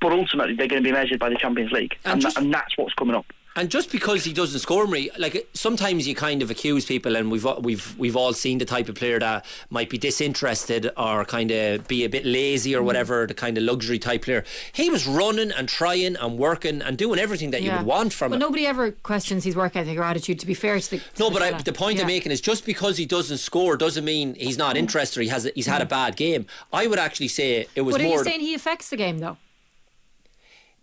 [0.00, 2.42] But ultimately, they're going to be measured by the Champions League, And and, just- tha-
[2.42, 3.26] and that's what's coming up.
[3.58, 7.28] And just because he doesn't score, me like sometimes you kind of accuse people, and
[7.28, 11.50] we've we've we've all seen the type of player that might be disinterested or kind
[11.50, 12.84] of be a bit lazy or mm.
[12.84, 14.44] whatever, the kind of luxury type player.
[14.72, 18.30] He was running and trying and working and doing everything that you would want from
[18.30, 18.40] But him.
[18.42, 20.38] nobody ever questions his work ethic or attitude.
[20.38, 22.02] To be fair to the to No, the but I, the point Yeah.
[22.02, 24.78] I'm making is just because he doesn't score doesn't mean he's not mm.
[24.78, 25.18] interested.
[25.18, 25.88] Or he has he's had a mm.
[25.88, 26.46] bad game.
[26.72, 28.18] I would actually say it was But are more.
[28.18, 29.36] you saying he affects the game though?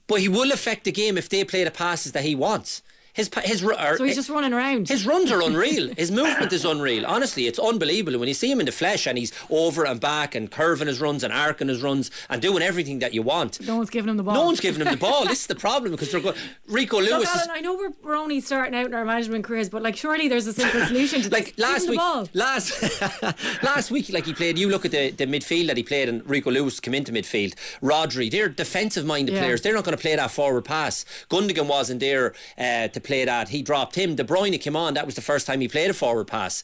[0.07, 2.81] But he will affect the game if they play the passes that he wants.
[3.15, 4.87] His his or- So he's just running around.
[4.89, 5.93] His runs are unreal.
[5.97, 7.05] His movement is unreal.
[7.05, 10.35] Honestly, it's unbelievable when you see him in the flesh and he's over and back
[10.35, 13.59] and curving his runs and arcing his runs and doing everything that you want.
[13.61, 14.33] No one's giving him the ball.
[14.33, 15.25] No one's giving him the ball.
[15.25, 16.35] This is the problem because they're going.
[16.67, 19.43] Rico Look, Lewis is Alan, I know we're, we're only starting out in our management
[19.45, 21.65] careers, but like surely there's a simple solution to like this.
[21.65, 21.97] Last week.
[21.97, 22.27] ball.
[22.33, 23.01] Last
[23.63, 24.57] last week, like he played.
[24.57, 27.53] You look at the, the midfield that he played, and Rico Lewis come into midfield.
[27.81, 29.41] Rodri, they're defensive minded Yeah.
[29.41, 29.61] players.
[29.61, 31.05] They're not going to play that forward pass.
[31.29, 33.49] Gundogan wasn't there uh, to play that.
[33.49, 34.15] He dropped him.
[34.15, 34.93] De Bruyne came on.
[34.93, 36.63] That was the first time he played a forward pass.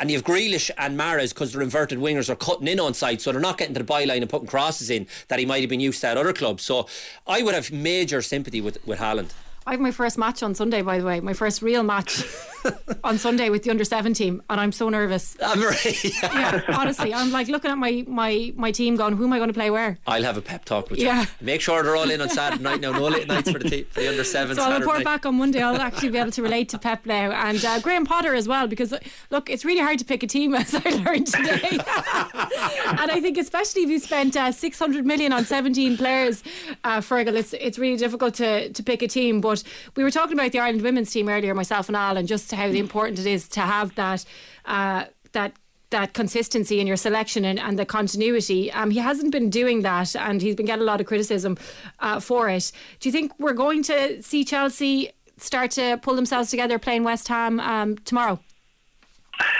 [0.00, 3.20] And you have Grealish and Mahrez because they're inverted wingers are cutting in on side,
[3.20, 5.70] so they're not getting to the byline and putting crosses in that he might have
[5.70, 6.64] been used to at other clubs.
[6.64, 6.88] So
[7.26, 9.30] I would have major sympathy with with Haaland.
[9.66, 12.24] I have my first match on Sunday, by the way, my first real match
[13.04, 15.36] on Sunday with the under 7 team, and I'm so nervous.
[15.42, 16.04] I'm right.
[16.22, 19.48] Yeah, honestly, I'm like looking at my, my, my team going, who am I going
[19.50, 19.98] to play where?
[20.06, 21.22] I'll have a pep talk with Yeah.
[21.22, 21.26] you.
[21.40, 22.92] Make sure they're all in on Saturday night now.
[22.92, 24.56] No late nights for the, te- for the under seven.
[24.62, 25.04] So I'll report night.
[25.04, 25.62] back on Monday.
[25.62, 28.66] I'll actually be able to relate to Pep now and uh, Graham Potter as well
[28.66, 28.92] because
[29.30, 31.68] look, it's really hard to pick a team as I learned today.
[31.72, 36.42] and I think especially if you spent uh, 600 million on 17 players,
[36.84, 39.40] uh, Fergal, it's it's really difficult to to pick a team.
[39.40, 39.51] But
[39.96, 42.66] we were talking about the Ireland women's team earlier, myself and Al, and just how
[42.66, 44.24] important it is to have that
[44.64, 45.52] uh, that
[45.90, 48.72] that consistency in your selection and, and the continuity.
[48.72, 51.56] Um, he hasn't been doing that, and he's been getting a lot of criticism
[52.00, 52.72] uh, for it.
[52.98, 57.28] Do you think we're going to see Chelsea start to pull themselves together playing West
[57.28, 58.40] Ham um, tomorrow?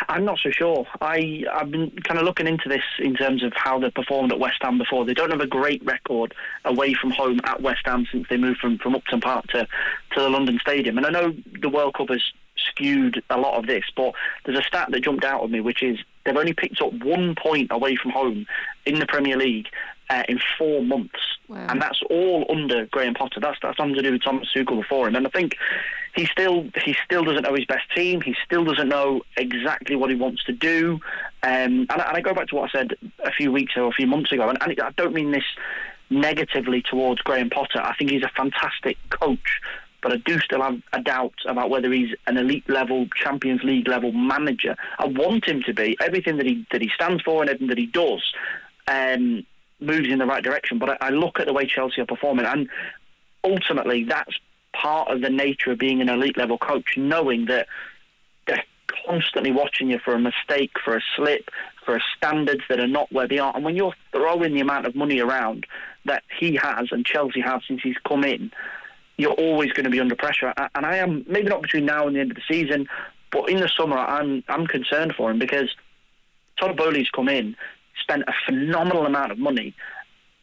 [0.08, 0.86] I'm not so sure.
[1.00, 4.38] I I've been kind of looking into this in terms of how they performed at
[4.38, 5.04] West Ham before.
[5.04, 8.58] They don't have a great record away from home at West Ham since they moved
[8.58, 9.66] from from Upton Park to
[10.14, 10.98] to the London Stadium.
[10.98, 12.22] And I know the World Cup has
[12.56, 14.12] skewed a lot of this, but
[14.44, 17.34] there's a stat that jumped out at me, which is they've only picked up one
[17.34, 18.46] point away from home
[18.86, 19.68] in the Premier League
[20.10, 21.66] uh, in four months, Wow.
[21.70, 23.40] and that's all under Graham Potter.
[23.40, 25.16] That's that's nothing to do with Thomas Tuchel before him.
[25.16, 25.56] And I think
[26.14, 28.20] he still he still doesn't know his best team.
[28.20, 31.00] He still doesn't know exactly what he wants to do.
[31.42, 32.94] Um, and, I, and I go back to what I said
[33.24, 35.44] a few weeks or a few months ago, and, and I don't mean this
[36.10, 37.80] negatively towards Graham Potter.
[37.80, 39.60] I think he's a fantastic coach.
[40.02, 43.86] But I do still have a doubt about whether he's an elite level, Champions League
[43.86, 44.74] level manager.
[44.98, 45.96] I want him to be.
[46.00, 48.20] Everything that he that he stands for and everything that he does
[48.88, 49.46] um,
[49.78, 50.80] moves in the right direction.
[50.80, 52.68] But I, I look at the way Chelsea are performing, and
[53.44, 54.36] ultimately that's
[54.72, 57.66] part of the nature of being an elite level coach, knowing that
[58.46, 58.64] they're
[59.06, 61.50] constantly watching you for a mistake, for a slip,
[61.84, 63.54] for standards that are not where they are.
[63.54, 65.66] And when you're throwing the amount of money around
[66.04, 68.50] that he has and Chelsea have since he's come in,
[69.16, 70.52] you're always going to be under pressure.
[70.74, 72.88] And I am maybe not between now and the end of the season,
[73.30, 75.74] but in the summer I'm I'm concerned for him because
[76.58, 77.56] Todd Boehly's come in,
[78.00, 79.74] spent a phenomenal amount of money,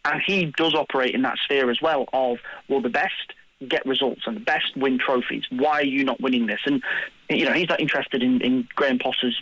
[0.06, 2.38] and he does operate in that sphere as well of
[2.68, 3.34] well the best
[3.68, 5.44] get results and the best win trophies.
[5.50, 6.62] Why are you not winning this?
[6.66, 6.82] And
[7.30, 9.42] you know he's not interested in, in Graham Potter's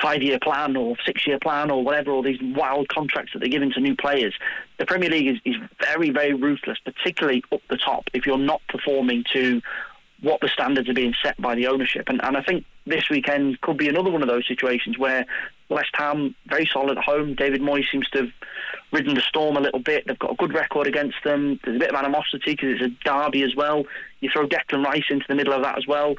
[0.00, 3.48] five year plan or six year plan or whatever, all these wild contracts that they're
[3.48, 4.34] giving to new players.
[4.78, 8.62] The Premier League is, is very, very ruthless, particularly up the top, if you're not
[8.68, 9.60] performing to
[10.22, 12.08] what the standards are being set by the ownership.
[12.08, 15.24] And, and I think this weekend could be another one of those situations where
[15.68, 17.34] West Ham, very solid at home.
[17.34, 18.30] David Moyes seems to have
[18.92, 20.06] ridden the storm a little bit.
[20.06, 21.58] They've got a good record against them.
[21.64, 23.84] There's a bit of animosity because it's a derby as well.
[24.20, 26.16] You throw Declan Rice into the middle of that as well.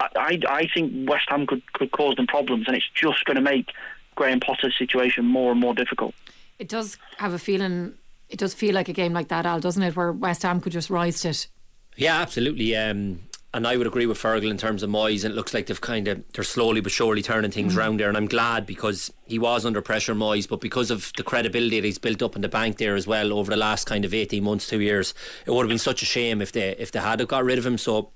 [0.00, 3.36] I, I, I think West Ham could, could cause them problems, and it's just going
[3.36, 3.70] to make
[4.14, 6.14] Graham Potter's situation more and more difficult.
[6.58, 7.94] It does have a feeling.
[8.28, 9.96] It does feel like a game like that, Al, doesn't it?
[9.96, 11.48] Where West Ham could just rise to it.
[11.96, 12.74] Yeah, absolutely.
[12.76, 13.20] Um,
[13.52, 15.24] and I would agree with Fergal in terms of Moyes.
[15.24, 17.78] And it looks like they've kind of they're slowly but surely turning things Mm.
[17.78, 18.08] around there.
[18.08, 21.86] And I'm glad because he was under pressure, Moyes, but because of the credibility that
[21.86, 24.42] he's built up in the bank there as well over the last kind of 18
[24.42, 25.14] months, two years,
[25.46, 27.64] it would have been such a shame if they if they had got rid of
[27.66, 27.78] him.
[27.78, 28.10] So.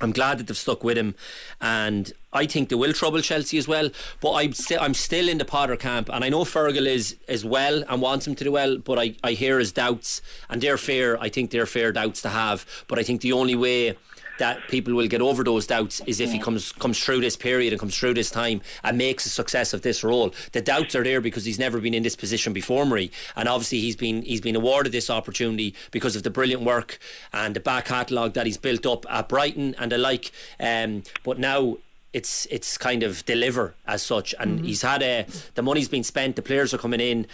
[0.00, 1.14] I'm glad that they've stuck with him,
[1.60, 3.90] and I think they will trouble Chelsea as well.
[4.20, 7.44] But I'm still I'm still in the Potter camp, and I know Fergal is as
[7.44, 8.78] well and wants him to do well.
[8.78, 11.20] But I, I hear his doubts, and they're fair.
[11.20, 12.64] I think they're fair doubts to have.
[12.86, 13.96] But I think the only way
[14.38, 17.72] that people will get over those doubts is if he comes comes through this period
[17.72, 20.32] and comes through this time and makes a success of this role.
[20.52, 23.80] The doubts are there because he's never been in this position before, Marie, and obviously
[23.80, 26.98] he's been he's been awarded this opportunity because of the brilliant work
[27.32, 30.30] and the back catalogue that he's built up at Brighton and the like.
[30.60, 31.78] Um, but now
[32.12, 36.36] it's it's kind of deliver as such, and he's had a the money's been spent,
[36.36, 37.26] the players are coming in.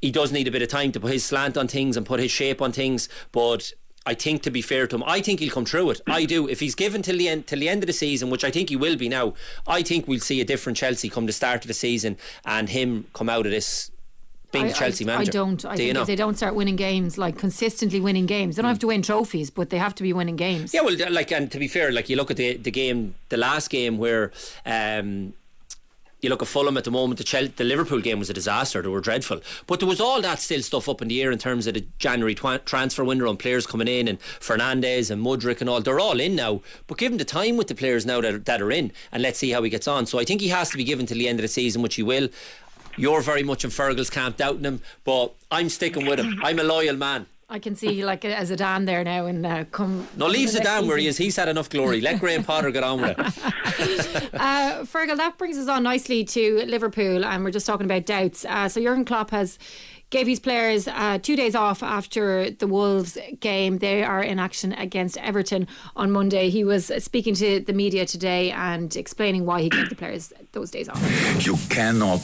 [0.00, 2.20] He does need a bit of time to put his slant on things and put
[2.20, 3.72] his shape on things, but
[4.06, 6.00] I think to be fair to him, I think he'll come through it.
[6.06, 6.48] I do.
[6.48, 8.68] If he's given till the end till the end of the season, which I think
[8.68, 9.34] he will be now,
[9.66, 13.06] I think we'll see a different Chelsea come the start of the season and him
[13.12, 13.90] come out of this
[14.52, 15.30] being I, the Chelsea I, manager.
[15.30, 15.64] I don't.
[15.64, 16.00] I do think you know?
[16.02, 19.02] if they don't start winning games, like consistently winning games, they don't have to win
[19.02, 20.72] trophies, but they have to be winning games.
[20.72, 23.36] Yeah, well, like, and to be fair, like you look at the the game, the
[23.36, 24.32] last game where.
[24.64, 25.34] Um,
[26.20, 27.18] you look at Fulham at the moment.
[27.18, 28.82] The, Chel- the Liverpool game was a disaster.
[28.82, 31.38] They were dreadful, but there was all that still stuff up in the air in
[31.38, 35.60] terms of the January twa- transfer window and players coming in and Fernandez and Mudryk
[35.60, 35.80] and all.
[35.80, 38.38] They're all in now, but give him the time with the players now that are,
[38.38, 40.06] that are in, and let's see how he gets on.
[40.06, 41.96] So I think he has to be given till the end of the season, which
[41.96, 42.28] he will.
[42.96, 46.40] You're very much in Fergal's camp, doubting him, but I'm sticking with him.
[46.42, 47.26] I'm a loyal man.
[47.48, 50.08] I can see like as a Zidane there now and uh, come.
[50.16, 51.16] No, leave the next Zidane where he is.
[51.16, 52.00] He's had enough glory.
[52.00, 53.26] Let Graham Potter get on with it.
[54.34, 58.44] Uh, Fergal, that brings us on nicely to Liverpool, and we're just talking about doubts.
[58.44, 59.58] Uh, so Jurgen Klopp has
[60.10, 63.78] gave his players uh, two days off after the Wolves game.
[63.78, 66.48] They are in action against Everton on Monday.
[66.48, 70.70] He was speaking to the media today and explaining why he gave the players those
[70.70, 71.46] days off.
[71.46, 72.20] You cannot,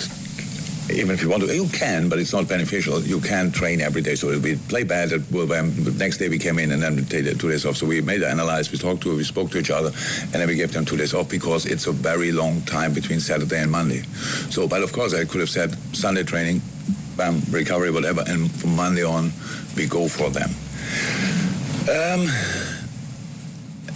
[0.92, 3.00] even if you want to, you can, but it's not beneficial.
[3.00, 4.14] You can train every day.
[4.14, 5.12] So we play bad.
[5.12, 7.76] At, well, next day we came in and then we take two days off.
[7.76, 8.72] So we made an analysis.
[8.72, 11.14] We talked to, we spoke to each other, and then we gave them two days
[11.14, 14.02] off because it's a very long time between Saturday and Monday.
[14.50, 16.60] So, but of course, I could have said Sunday training,
[17.16, 19.32] bam, recovery, whatever, and from Monday on
[19.76, 20.50] we go for them.
[21.88, 22.28] Um,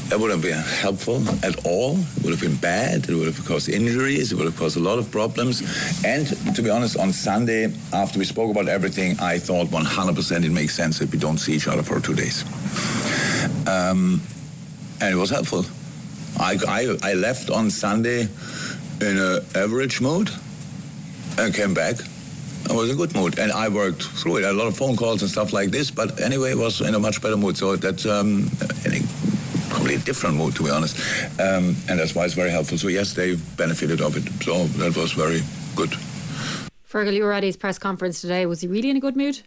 [0.08, 1.98] that wouldn't be helpful at all.
[1.98, 3.08] It would have been bad.
[3.08, 4.32] It would have caused injuries.
[4.32, 5.62] It would have caused a lot of problems.
[6.04, 10.50] And to be honest, on Sunday, after we spoke about everything, I thought 100% it
[10.50, 12.44] makes sense if we don't see each other for two days.
[13.66, 14.22] Um,
[15.00, 15.64] and it was helpful.
[16.38, 18.28] I, I, I left on Sunday
[19.00, 20.30] in an average mood
[21.38, 21.96] and came back.
[22.68, 24.44] I was in a good mood, and I worked through it.
[24.44, 26.80] I had a lot of phone calls and stuff like this, but anyway, it was
[26.80, 27.56] in a much better mood.
[27.56, 28.50] So that's um,
[29.76, 30.98] completely different mood, to be honest,
[31.38, 32.78] um, and that's why it's very helpful.
[32.78, 34.24] So yes, they benefited of it.
[34.42, 35.40] So that was very
[35.74, 35.90] good.
[36.90, 38.46] Fergal, you were at his press conference today.
[38.46, 39.42] Was he really in a good mood?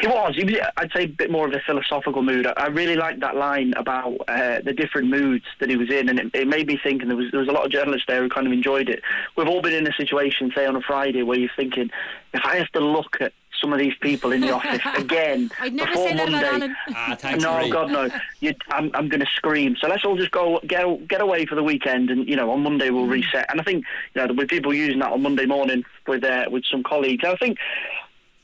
[0.00, 0.34] He was.
[0.34, 2.44] He was, I'd say, a bit more of a philosophical mood.
[2.46, 6.08] I I really liked that line about uh, the different moods that he was in,
[6.08, 7.02] and it, it made me think.
[7.02, 9.00] And there was there was a lot of journalists there who kind of enjoyed it.
[9.36, 11.90] We've all been in a situation, say on a Friday, where you're thinking,
[12.34, 13.32] if I have to look at
[13.62, 16.62] some of these people in the office again I'd never before say that Monday, about
[16.62, 16.76] Alan.
[16.94, 17.70] Ah, thanks, no, Marie.
[17.70, 18.08] God no.
[18.40, 19.76] You, I'm, I'm going to scream.
[19.80, 22.62] So let's all just go get get away for the weekend, and you know on
[22.62, 23.46] Monday we'll reset.
[23.50, 23.84] And I think
[24.14, 27.36] you know with people using that on Monday morning with uh, with some colleagues, I
[27.36, 27.58] think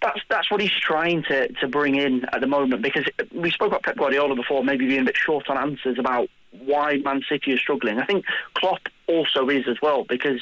[0.00, 2.82] that's that's what he's trying to to bring in at the moment.
[2.82, 6.28] Because we spoke about Pep Guardiola before, maybe being a bit short on answers about
[6.50, 7.98] why Man City is struggling.
[7.98, 10.40] I think Klopp also is as well because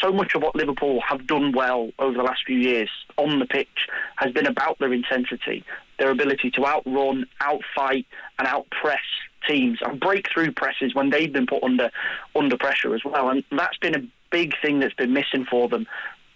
[0.00, 3.46] so much of what Liverpool have done well over the last few years on the
[3.46, 5.64] pitch has been about their intensity,
[5.98, 8.06] their ability to outrun, outfight,
[8.38, 9.00] and outpress
[9.48, 11.90] teams and break through presses when they've been put under
[12.36, 13.28] under pressure as well.
[13.28, 15.86] And that's been a big thing that's been missing for them,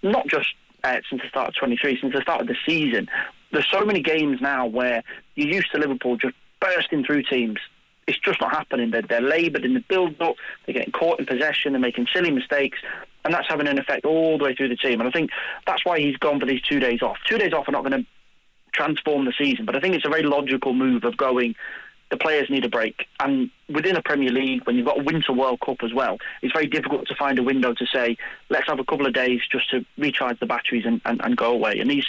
[0.03, 0.49] not just
[0.85, 3.09] uh, since the start of 23, since the start of the season.
[3.53, 5.03] There's so many games now where
[5.35, 7.59] you're used to Liverpool just bursting through teams.
[8.07, 8.91] It's just not happening.
[8.91, 10.37] They're, they're laboured in the build-up.
[10.65, 11.73] They're getting caught in possession.
[11.73, 12.79] They're making silly mistakes,
[13.27, 15.01] and that's having an effect all the way through the team.
[15.01, 15.31] And I think
[15.67, 17.19] that's why he's gone for these two days off.
[17.27, 18.07] Two days off are not going to
[18.73, 21.57] transform the season, but I think it's a very logical move of going.
[22.09, 25.33] The players need a break, and within a Premier League, when you've got a Winter
[25.33, 28.17] World Cup as well, it's very difficult to find a window to say,
[28.49, 31.51] let's have a couple of days just to recharge the batteries and, and, and go
[31.51, 31.81] away.
[31.81, 32.07] And he's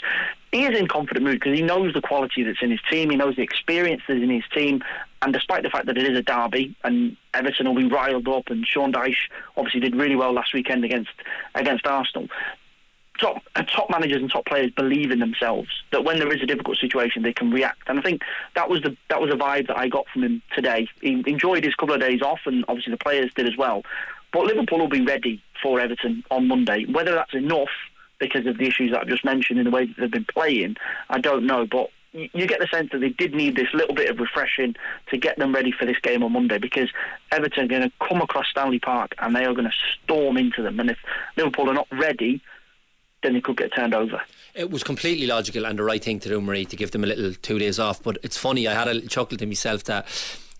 [0.57, 3.15] he is in confident mood because he knows the quality that's in his team, he
[3.15, 4.81] knows the experience that's in his team,
[5.21, 8.49] and despite the fact that it is a derby and Everton will be riled up,
[8.49, 11.11] and Sean Dyche obviously did really well last weekend against
[11.53, 12.27] against Arsenal
[13.19, 15.69] top uh, top managers and top players believe in themselves.
[15.91, 17.89] That when there is a difficult situation, they can react.
[17.89, 18.21] And I think
[18.55, 20.87] that was the that was a vibe that I got from him today.
[21.01, 23.83] He enjoyed his couple of days off, and obviously the players did as well.
[24.31, 26.85] But Liverpool will be ready for Everton on Monday.
[26.85, 27.69] Whether that's enough
[28.19, 30.75] because of the issues that I've just mentioned in the way that they've been playing,
[31.09, 31.65] I don't know.
[31.65, 34.75] But you get the sense that they did need this little bit of refreshing
[35.09, 36.89] to get them ready for this game on Monday because
[37.31, 40.61] Everton are going to come across Stanley Park and they are going to storm into
[40.63, 40.79] them.
[40.79, 40.97] And if
[41.35, 42.41] Liverpool are not ready,
[43.23, 44.21] then they could get turned over.
[44.55, 47.07] It was completely logical and the right thing to do, Marie, to give them a
[47.07, 48.01] little two days off.
[48.01, 50.07] But it's funny, I had a chuckle to myself that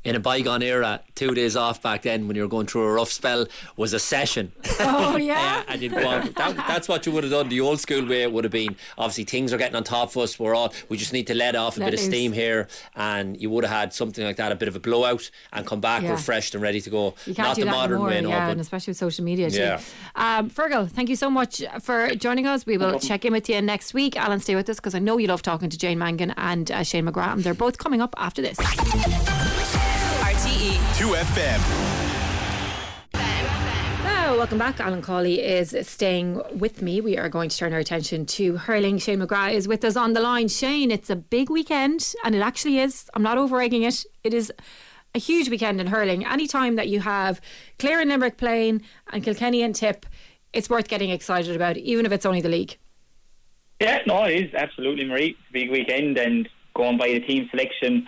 [0.07, 2.91] in a bygone era, two days off back then when you were going through a
[2.91, 3.45] rough spell
[3.75, 4.51] was a session.
[4.79, 6.31] Oh yeah, and you'd go on.
[6.33, 7.49] That, that's what you would have done.
[7.49, 10.39] The old school way would have been obviously things are getting on top of us.
[10.39, 13.39] We're all we just need to let off a Let bit of steam here, and
[13.39, 16.03] you would have had something like that, a bit of a blowout, and come back
[16.03, 16.11] Yeah.
[16.11, 17.15] refreshed and ready to go.
[17.25, 19.25] You can't Not do the that modern anymore, way, no, yeah, and especially with social
[19.25, 19.57] media too.
[19.59, 19.81] Yeah.
[20.15, 22.65] Um, Fergal, thank you so much for joining us.
[22.65, 24.15] We will check in with you next week.
[24.15, 26.83] Alan, stay with us because I know you love talking to Jane Mangan and uh,
[26.83, 27.43] Shane McGrath.
[27.43, 28.57] They're both coming up after this.
[30.97, 31.03] RTE.
[31.03, 31.59] 2FM.
[34.03, 34.79] Hello, welcome back.
[34.79, 37.01] Alan Cawley is staying with me.
[37.01, 38.97] We are going to turn our attention to hurling.
[38.97, 40.47] Shane McGrath is with us on the line.
[40.47, 43.09] Shane, it's a big weekend, and it actually is.
[43.13, 44.05] I'm not over egging it.
[44.23, 44.51] It is
[45.13, 46.25] a huge weekend in hurling.
[46.25, 47.41] Any time that you have
[47.79, 48.81] Clare and Limerick playing
[49.11, 50.05] and Kilkenny and Tip,
[50.53, 52.77] it's worth getting excited about, even if it's only the league.
[53.79, 55.29] Yeah, no, it is absolutely, Marie.
[55.29, 58.07] It's a big weekend, and going by the team selection,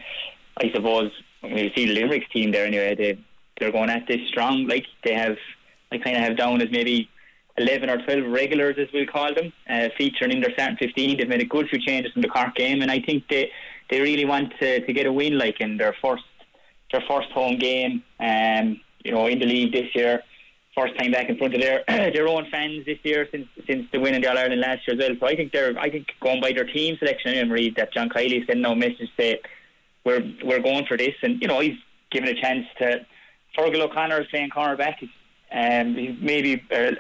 [0.57, 3.19] I suppose when you see the Limerick's team there anyway, they
[3.59, 4.67] they're going at this strong.
[4.67, 5.37] Like they have,
[5.91, 7.09] I kind of have down as maybe
[7.57, 11.17] eleven or twelve regulars, as we'll call them, uh, featuring in their starting fifteen.
[11.17, 13.51] They've made a good few changes from the Cork game, and I think they
[13.89, 16.23] they really want to, to get a win, like in their first
[16.91, 20.23] their first home game, um, you know, in the league this year.
[20.75, 23.99] First time back in front of their their own fans this year since since the
[23.99, 25.17] win in the All Ireland last year as well.
[25.19, 28.09] So I think they're I think going by their team selection, anyway, Marie, that John
[28.09, 29.39] Kiely sent no message say
[30.09, 31.77] we're we're going for this, and you know he's
[32.11, 33.05] given a chance to
[33.57, 34.97] Fergal O'Connor is playing cornerback.
[35.51, 36.91] Um, he's maybe uh,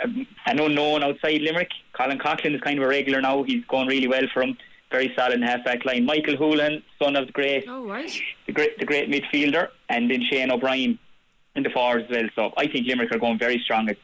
[0.47, 1.69] an unknown outside Limerick.
[1.93, 3.43] Colin Coughlan is kind of a regular now.
[3.43, 4.57] He's going really well for him.
[4.91, 6.03] Very solid in half back line.
[6.05, 8.11] Michael Houlihan, son of the great, Oh, right.
[8.47, 10.97] the great, the great midfielder, and then Shane O'Brien
[11.55, 12.49] in the forwards as well.
[12.49, 13.87] So I think Limerick are going very strong.
[13.87, 13.99] It's,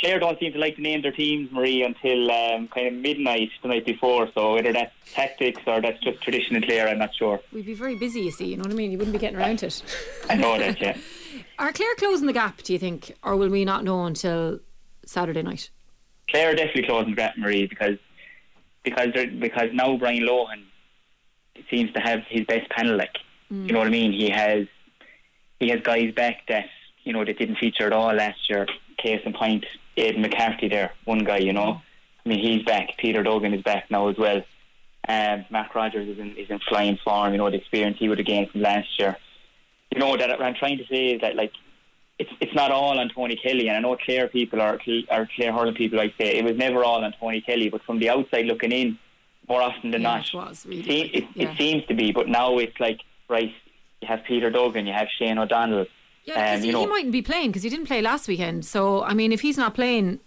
[0.00, 3.50] Clare don't seem to like to name their teams, Marie, until um, kind of midnight
[3.62, 4.28] the night before.
[4.34, 7.40] So whether that's tactics or that's just tradition in Clare, I'm not sure.
[7.52, 8.46] We'd be very busy, you see.
[8.46, 8.90] You know what I mean?
[8.90, 9.82] You wouldn't be getting around to it.
[10.28, 10.96] I know that, yeah.
[11.58, 13.14] Are Clare closing the gap, do you think?
[13.22, 14.60] Or will we not know until
[15.04, 15.68] Saturday night?
[16.30, 17.98] Clare are definitely closing the gap, Marie, because
[18.82, 20.64] because they're, because now Brian Lohan
[21.68, 22.96] seems to have his best panel.
[22.96, 23.18] Like
[23.50, 24.12] you know what I mean?
[24.12, 24.66] He has
[25.58, 26.66] he has guys back that
[27.02, 28.66] you know that didn't feature at all last year.
[28.96, 29.66] Case in point,
[29.96, 31.38] Aidan McCarthy there, one guy.
[31.38, 31.80] You know,
[32.24, 32.96] I mean he's back.
[32.98, 34.42] Peter Duggan is back now as well.
[35.08, 37.32] Um, Mark Rodgers is in, is in flying form.
[37.32, 39.16] You know the experience he would have gained from last year.
[39.92, 41.52] You know that what I'm trying to say is that like
[42.18, 44.78] it's it's not all on Tony Kelly, and I know Clare people are
[45.10, 45.98] are Clare hurling people.
[46.00, 48.98] I say it was never all on Tony Kelly, but from the outside looking in,
[49.48, 50.82] more often than Yeah, not, it was, really.
[50.84, 51.50] se- it, Yeah.
[51.50, 52.12] it seems to be.
[52.12, 53.52] But now it's like right,
[54.02, 55.86] you have Peter Duggan, you have Shane O'Donnell.
[56.24, 58.64] Yeah, because he, you know, he mightn't be playing because he didn't play last weekend.
[58.64, 60.20] So, I mean, if he's not playing,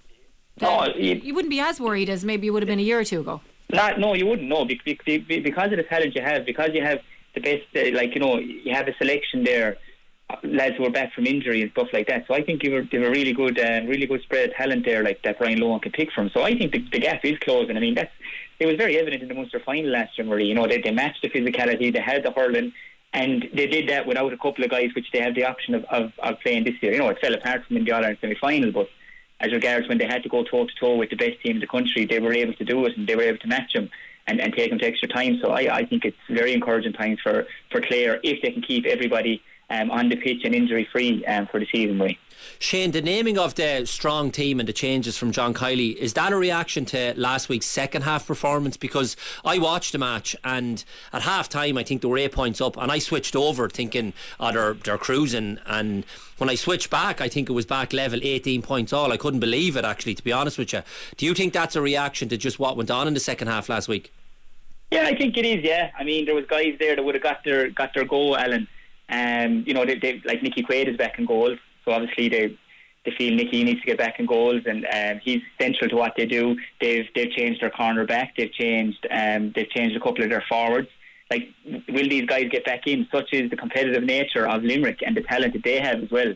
[0.61, 2.99] No, he- you wouldn't be as worried as maybe you would have been a year
[2.99, 3.41] or two ago.
[3.71, 6.99] Not, no, you wouldn't know because, because of the talent you have, because you have
[7.33, 9.77] the best, uh, like you know, you have a selection there,
[10.29, 12.25] uh, lads who are back from injury and stuff like that.
[12.27, 15.03] So I think you have a really good, uh, really good spread of talent there,
[15.03, 16.29] like that Brian Lohan can pick from.
[16.29, 17.75] So I think the, the gap is closing.
[17.75, 18.11] I mean, that's
[18.59, 20.45] it was very evident in the Munster final last year, Marie.
[20.45, 22.71] You know, they, they matched the physicality, they had the hurling,
[23.13, 25.83] and they did that without a couple of guys, which they have the option of,
[25.85, 26.93] of, of playing this year.
[26.93, 28.89] You know, it fell apart from in the All Ireland semi final, but
[29.39, 31.59] as regards when they had to go toe to toe with the best team in
[31.59, 33.89] the country, they were able to do it and they were able to match them
[34.25, 35.39] and, and take them to extra time.
[35.41, 38.85] So I, I think it's very encouraging times for, for Clare if they can keep
[38.85, 41.97] everybody um, on the pitch and injury free um, for the season.
[42.59, 46.31] Shane, the naming of the strong team and the changes from John Kiely, is that
[46.31, 48.77] a reaction to last week's second half performance?
[48.77, 52.61] Because I watched the match and at half time I think they were eight points
[52.61, 56.05] up and I switched over thinking oh, they're, they're cruising and
[56.37, 59.11] when I switched back I think it was back level 18 points all.
[59.11, 60.83] I couldn't believe it actually to be honest with you.
[61.17, 63.69] Do you think that's a reaction to just what went on in the second half
[63.69, 64.11] last week?
[64.91, 65.63] Yeah, I think it is.
[65.63, 68.37] Yeah, I mean there was guys there that would have got their got their goal,
[68.37, 68.67] Alan.
[69.09, 72.57] Um, you know, they, they like Nicky Quaid is back in goals, so obviously they
[73.05, 76.13] they feel Nicky needs to get back in goals, and um, he's central to what
[76.15, 76.55] they do.
[76.79, 80.43] They've they've changed their corner back, they've changed um, they've changed a couple of their
[80.47, 80.89] forwards.
[81.29, 81.49] Like,
[81.89, 83.07] will these guys get back in?
[83.11, 86.33] Such is the competitive nature of Limerick and the talent that they have as well.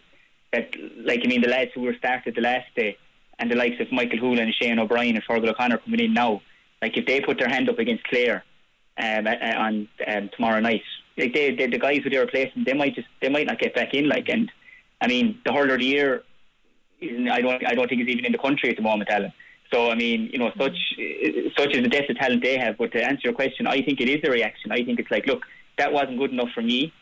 [0.53, 0.73] That,
[1.05, 2.97] like, I mean, the lads who were started the last day,
[3.37, 6.41] and the likes of Michael Houlihan and Shane O'Brien and Fergal O'Connor coming in now,
[6.81, 8.43] like if they put their hand up against Clare
[8.97, 10.81] um, on um, tomorrow night,
[11.17, 13.75] like they, they, the guys who they're replacing, they might just they might not get
[13.75, 14.07] back in.
[14.07, 14.51] Like, and
[15.01, 16.23] I mean, the hurler of the year,
[17.01, 19.31] isn't, I don't I don't think is even in the country at the moment, Alan.
[19.71, 20.77] So I mean, you know, such
[21.57, 22.77] such is the depth of talent they have.
[22.77, 24.71] But to answer your question, I think it is a reaction.
[24.71, 25.43] I think it's like, look,
[25.77, 26.93] that wasn't good enough for me.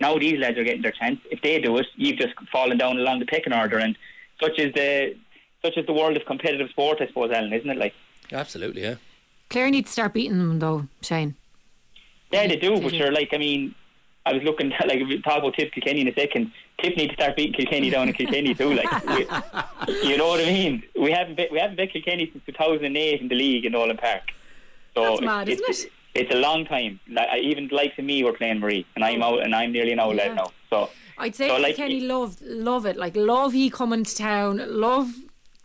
[0.00, 1.20] Now these lads are getting their chance.
[1.30, 3.96] If they do it, you've just fallen down along the pecking order, and
[4.40, 5.16] such is the
[5.64, 7.76] such is the world of competitive sport, I suppose, Alan, isn't it?
[7.76, 7.94] Like,
[8.32, 8.96] Absolutely, yeah.
[9.48, 11.34] Clare needs to start beating them though, Shane.
[12.32, 12.80] yeah, they do.
[12.80, 13.74] But you're like, I mean,
[14.24, 16.52] I was looking like we talk about Tip Kilkenny in a second.
[16.80, 18.74] Tip need to start beating Kilkenny down in Kilkenny too.
[18.74, 20.82] Like, we, you know what I mean?
[20.98, 24.22] We haven't bet, we haven't bet Kilkenny since 2008 in the league in Nowlan Park.
[24.94, 25.92] So That's it's, mad, it's, isn't it?
[26.14, 27.00] It's a long time.
[27.08, 29.36] Like, even the likes of me were playing Marie, and I'm oh.
[29.36, 30.26] out, and I'm nearly an out Yeah.
[30.26, 30.52] lad now.
[30.68, 32.96] So I'd say So, like, Kenny loved love it.
[32.96, 35.14] Like love he coming to town, love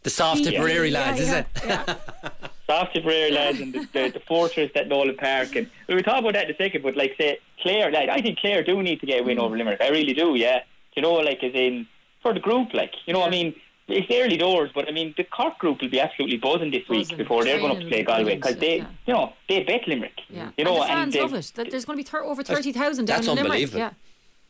[0.04, 1.44] The soft he- Tipperary yeah, lads, is yeah,
[1.84, 1.98] it?
[2.70, 2.80] yeah.
[2.84, 5.56] soft lads and the, the, the fortress at Nowlan Park.
[5.56, 8.22] And we were talking about that in a second, but like say Clare, like, I
[8.22, 9.28] think Clare do need to get a Mm.
[9.28, 9.82] win over Limerick.
[9.82, 10.36] I really do.
[10.36, 10.64] Yeah,
[10.96, 11.88] you know, like as in
[12.22, 13.56] for the group, like you know, I mean.
[13.90, 17.08] It's early doors, but I mean the Cork group will be absolutely buzzing this week
[17.16, 18.88] before they're going up to play Galway because they, yeah.
[19.06, 20.20] you know, they bet Limerick.
[20.30, 20.50] Yeah.
[20.58, 21.52] You know, and the fans they- love it.
[21.56, 23.46] That There's going to be thir- over thirty thousand down That's in Limerick.
[23.64, 23.80] unbelievable.
[23.80, 23.92] Yeah.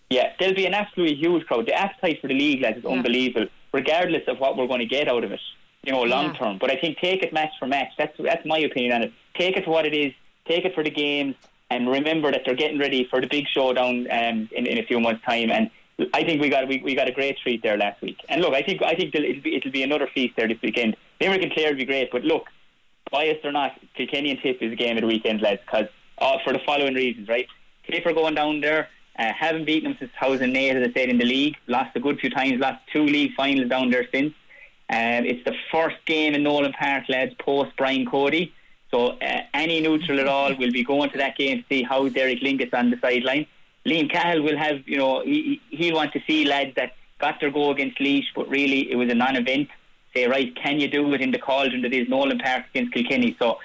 [0.10, 1.68] Yeah, there'll be an absolutely huge crowd.
[1.68, 2.90] The appetite for the league, lads, is Yeah.
[2.90, 5.40] unbelievable, regardless of what we're going to get out of it,
[5.88, 6.34] you know, long Yeah.
[6.40, 6.58] term.
[6.60, 7.92] But I think take it match for match.
[7.98, 9.14] That's that's my opinion on it.
[9.36, 10.12] Take it for what it is.
[10.46, 11.36] Take it for the games,
[11.70, 15.00] and remember that they're getting ready for the big showdown um, in in a few
[15.00, 15.50] months' time.
[15.50, 15.70] And
[16.14, 18.18] I think we got we, we got a great treat there last week.
[18.28, 20.98] And look, I think I think it'll be, it'll be another feast there this weekend.
[21.22, 22.46] Limerick and Clare will be great, but look,
[23.12, 25.88] biased or not, Kilkenny and Tip is a game of the weekend, lads, because
[26.20, 27.48] uh, for the following reasons, right?
[27.90, 31.18] Tip are going down there, uh, haven't beaten them since 2008, as I said, in
[31.18, 31.56] the league.
[31.68, 34.34] Lost a good few times, lost two league finals down there since.
[34.90, 38.54] Um, it's the first game in Nowlan Park, lads, post Brian Cody.
[38.92, 42.08] So uh, any neutral at all will be going to that game to see how
[42.08, 43.46] Derek Lyng gets on the sideline.
[43.86, 47.40] Liam Cahill will have, you know, he, he- he'll want to see lads that got
[47.42, 49.70] their go against Laois, but really it was a non-event.
[50.16, 53.36] Say, right, can you do it in the cauldron that is Nowlan Park against Kilkenny?
[53.40, 53.60] So,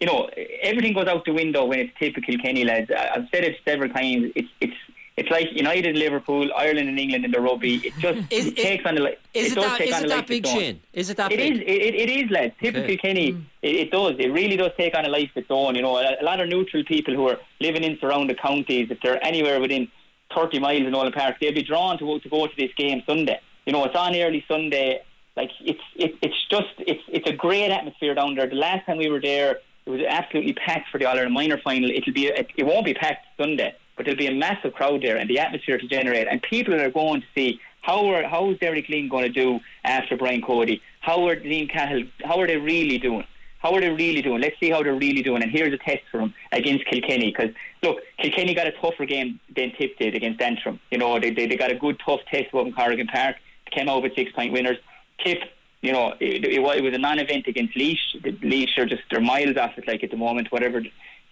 [0.00, 0.28] you know,
[0.62, 2.90] everything goes out the window when it's typical Kilkenny lads.
[2.90, 4.32] I've said it several times.
[4.34, 4.76] It's it's
[5.16, 7.76] it's like United, and Liverpool, Ireland, and England in the rugby.
[7.84, 10.04] It just Is- it takes on the li- Is it, does that, take is on
[10.04, 10.46] it that big.
[10.46, 10.80] Shane?
[10.92, 11.52] Is it that It big?
[11.54, 11.58] is.
[11.60, 12.54] It, it, it is, lads.
[12.60, 12.96] Typical Okay.
[12.96, 13.30] Kenny.
[13.32, 13.40] Hmm.
[13.62, 14.14] It, it does.
[14.18, 15.74] It really does take on a life of its own.
[15.74, 18.98] You know, a, a lot of neutral people who are living in surrounding counties, if
[19.02, 19.88] they're anywhere within
[20.34, 23.02] 30 miles in Nowlan Park, they'll be drawn to go, to go to this game
[23.06, 23.38] Sunday.
[23.66, 25.02] You know, it's on early Sunday.
[25.36, 28.46] Like it's it, it's just it's it's a great atmosphere down there.
[28.46, 31.58] The last time we were there, it was absolutely packed for the All Ireland minor
[31.58, 31.90] final.
[31.90, 35.16] It'll be it, it won't be packed Sunday, but there'll be a massive crowd there,
[35.16, 38.58] and the atmosphere to generate, and people are going to see how are how is
[38.58, 40.82] Derek Lyng going to do after Brian Cody?
[41.00, 42.04] How are Dean Cahill?
[42.24, 43.24] How are they really doing?
[43.60, 44.40] How are they really doing?
[44.40, 45.40] Let's see how they're really doing.
[45.40, 47.32] And here's a test for them against Kilkenny.
[47.32, 50.80] Because look, Kilkenny got a tougher game than Tip did against Antrim.
[50.90, 53.36] You know, they, they, they got a good tough test up in Corrigan Park.
[53.70, 54.78] Came out with six point winners.
[55.24, 55.38] Tip,
[55.80, 57.96] you know, it, it, it was a non-event against Laois.
[58.42, 59.86] Laois are just they're miles off it.
[59.86, 60.82] Like at the moment, whatever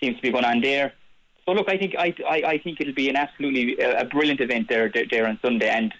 [0.01, 0.95] seems to be going on there.
[1.55, 4.69] Look, I think I, I, I think it'll be an absolutely uh, a brilliant event
[4.69, 5.93] there there, there on Sunday, and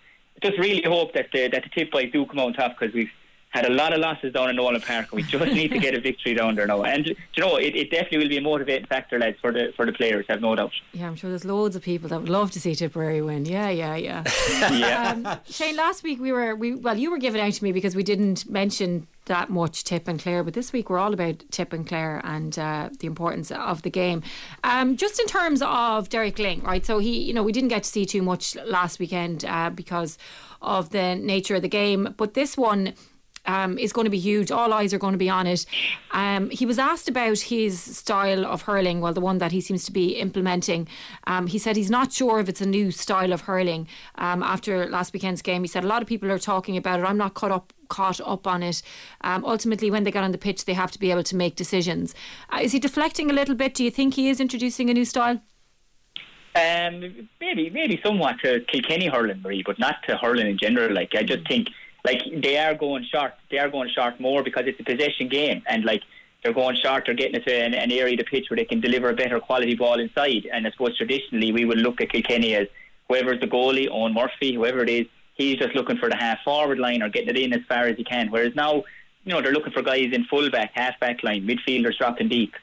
[0.43, 2.95] just really hope that the, that the tip boys do come out on top because
[2.95, 3.11] we've
[3.51, 5.95] had a lot of losses down in Nowlan Park, and we just need to get
[5.95, 6.83] a victory down there now.
[6.85, 9.85] And you know, it, it definitely will be a motivating factor, lads, for the for
[9.85, 10.25] the players.
[10.29, 10.73] I've no doubt.
[10.93, 13.45] Yeah, I'm sure there's loads of people that would love to see Tipperary win.
[13.45, 14.25] Yeah, yeah, yeah.
[14.71, 15.11] Yeah.
[15.11, 17.97] Um, Shane, last week we were we well, you were giving out to me because
[17.97, 21.73] we didn't mention that much Tip and Clare, but this week we're all about Tip
[21.73, 24.23] and Clare and uh, the importance of the game.
[24.65, 26.85] Um, just in terms of Derek Lyng, right?
[26.85, 30.19] So he, you know, we didn't get to see too much last weekend uh, because
[30.63, 32.95] of the nature of the game, but this one
[33.47, 34.51] um, is going to be huge.
[34.51, 35.67] All eyes are going to be on it.
[36.13, 39.85] Um, he was asked about his style of hurling, well, the one that he seems
[39.85, 40.89] to be implementing.
[41.27, 43.89] Um, he said he's not sure if it's a new style of hurling.
[44.17, 47.05] Um, after last weekend's game, he said a lot of people are talking about it.
[47.05, 48.83] I'm not caught up caught up on it.
[49.23, 51.57] Um, ultimately, when they get on the pitch, they have to be able to make
[51.57, 52.15] decisions.
[52.49, 53.75] Uh, is he deflecting a little bit?
[53.75, 55.41] Do you think he is introducing a new style?
[56.55, 60.93] Um, maybe, maybe somewhat to Kilkenny hurling, Marie, but not to hurling in general.
[60.93, 61.69] Like I just think,
[62.05, 63.35] like they are going short.
[63.51, 66.03] They are going short more because it's a possession game, and like
[66.43, 67.05] they're going short.
[67.07, 69.41] They're getting into an, an area of the pitch where they can deliver a better
[69.41, 70.49] quality ball inside.
[70.53, 72.67] And I suppose traditionally we would look at Kilkenny as
[73.09, 76.79] whoever's the goalie, Eoin Murphy, whoever it is, he's just looking for the half forward
[76.79, 78.31] line or getting it in as far as he can.
[78.31, 78.85] Whereas now,
[79.25, 82.55] you know, they're looking for guys in full back, half back line, midfielders dropping deep.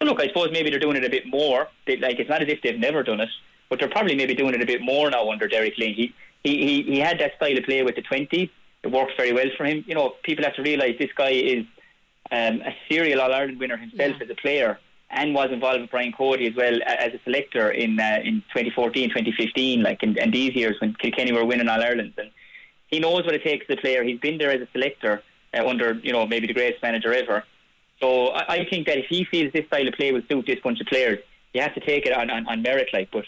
[0.00, 1.68] Look, I suppose maybe they're doing it a bit more.
[1.86, 3.30] They, like it's not as if they've never done it,
[3.70, 5.94] but they're probably maybe doing it a bit more now under Derek Lyng.
[5.94, 8.50] He he he, he had that style of play with the twenties,
[8.84, 9.84] it works very well for him.
[9.86, 11.64] You know, people have to realise this guy is
[12.30, 14.78] um, a serial All Ireland winner himself as a player
[15.10, 19.10] and was involved with Brian Cody as well as a selector in uh, in 2014,
[19.10, 22.14] 2015, like in, in these years when Kilkenny were winning All Ireland.
[22.18, 22.30] And
[22.88, 24.02] he knows what it takes as a player.
[24.02, 25.22] He's been there as a selector
[25.56, 27.44] uh, under, you know, maybe the greatest manager ever.
[28.00, 30.60] So I, I think that if he feels this style of play will suit this
[30.60, 31.18] bunch of players,
[31.52, 32.88] he has to take it on, on, on merit.
[32.92, 33.24] Like, but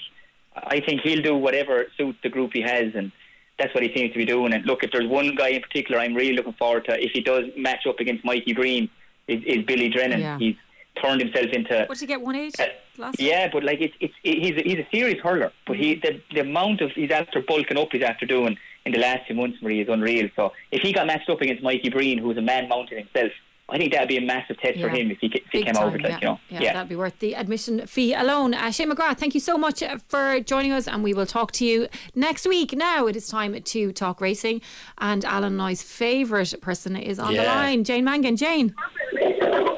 [0.54, 3.12] I think he'll do whatever suits the group he has, and
[3.59, 4.52] that's what he seems to be doing.
[4.52, 7.20] And look, if there's one guy in particular, I'm really looking forward to if he
[7.20, 8.88] does match up against Mikey Breen,
[9.28, 10.20] is, is Billy Drennan.
[10.20, 10.38] Yeah.
[10.38, 10.57] He's
[11.02, 12.20] turned himself into What did he get?
[12.20, 15.52] One eight Uh, yeah, but like it's it's he's a, he's a serious hurler.
[15.66, 18.98] But he the the amount of he's after bulking up he's after doing in the
[18.98, 20.28] last few months, Marie, is unreal.
[20.36, 23.32] So if he got matched up against Mikey Breen, who's a man mountain himself,
[23.69, 25.75] I think that'd be a massive test for him if he if he Big came
[25.75, 25.99] time, over.
[25.99, 28.55] Like you know, Yeah, that'd be worth the admission fee alone.
[28.55, 31.51] Uh, Shane McGrath, thank you so much uh, for joining us, and we will talk
[31.53, 32.75] to you next week.
[32.75, 34.62] Now it is time to talk racing,
[34.99, 38.37] and Alan and I's favourite person is on the line, Jane Mangan.
[38.37, 38.73] Jane,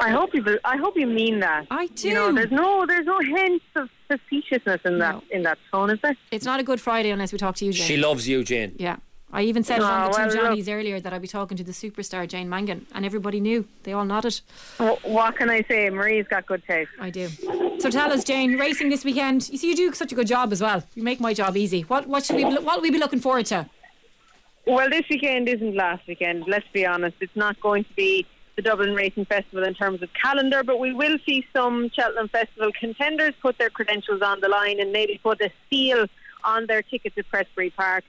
[0.01, 0.45] I hope you.
[0.65, 1.67] I hope you mean that.
[1.71, 2.09] I do.
[2.09, 5.99] You know, there's no, there's no hints of facetiousness in that in that tone, is
[6.03, 6.17] there?
[6.31, 7.87] it's not a good Friday unless we talk to you, Jane.
[7.87, 8.75] She loves you, Jane.
[8.79, 8.97] Yeah.
[9.31, 10.37] I even said it on Oh, the two well, look.
[10.53, 13.67] Johnnies earlier that I'd be talking to the superstar Jane Mangan, and everybody knew.
[13.83, 14.41] They all nodded.
[14.79, 15.91] Wh- What can I say?
[15.91, 16.91] Marie's got good taste.
[16.99, 17.29] I do.
[17.79, 19.49] So tell us, Jane, racing this weekend.
[19.51, 20.83] You see, you do such a good job as well.
[20.95, 21.83] You make my job easy.
[21.83, 23.69] What what should we what will we be looking forward to?
[24.67, 26.45] Well, this weekend isn't last weekend.
[26.47, 27.17] Let's be honest.
[27.21, 28.27] It's not going to be
[28.57, 32.71] the Dublin Racing Festival in terms of calendar, but we will see some Cheltenham Festival
[32.79, 36.07] contenders put their credentials on the line and maybe put a seal
[36.45, 38.05] on their ticket to Prestbury Park.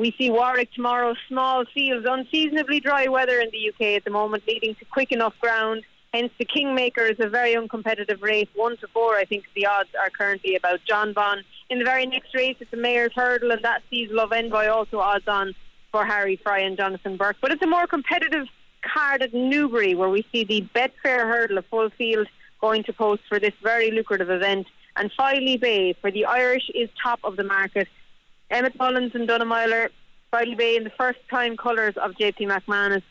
[0.00, 4.44] We see Warwick tomorrow, small fields, unseasonably dry weather in the UK at the moment,
[4.48, 5.84] leading to quick enough ground.
[6.14, 8.48] Hence, the Kingmaker is a very uncompetitive race.
[8.54, 11.42] One to four, I think the odds are currently about Jonbon.
[11.68, 15.00] In the very next race, it's the Mayor's Hurdle, and that sees Love Envoy also
[15.00, 15.54] odds on
[15.92, 17.36] for Harry Fry and Jonathan Burke.
[17.42, 18.46] But it's a more competitive
[18.80, 22.26] card at Newbury, where we see the Betfair Hurdle, a full field,
[22.62, 24.66] going to post for this very lucrative event.
[24.96, 27.86] And Filey Bay, for the Irish, is top of the market.
[28.50, 29.90] Emmett Mullins and Dunameiler,
[30.32, 33.02] Filey Bay in the first time colours of JP McManus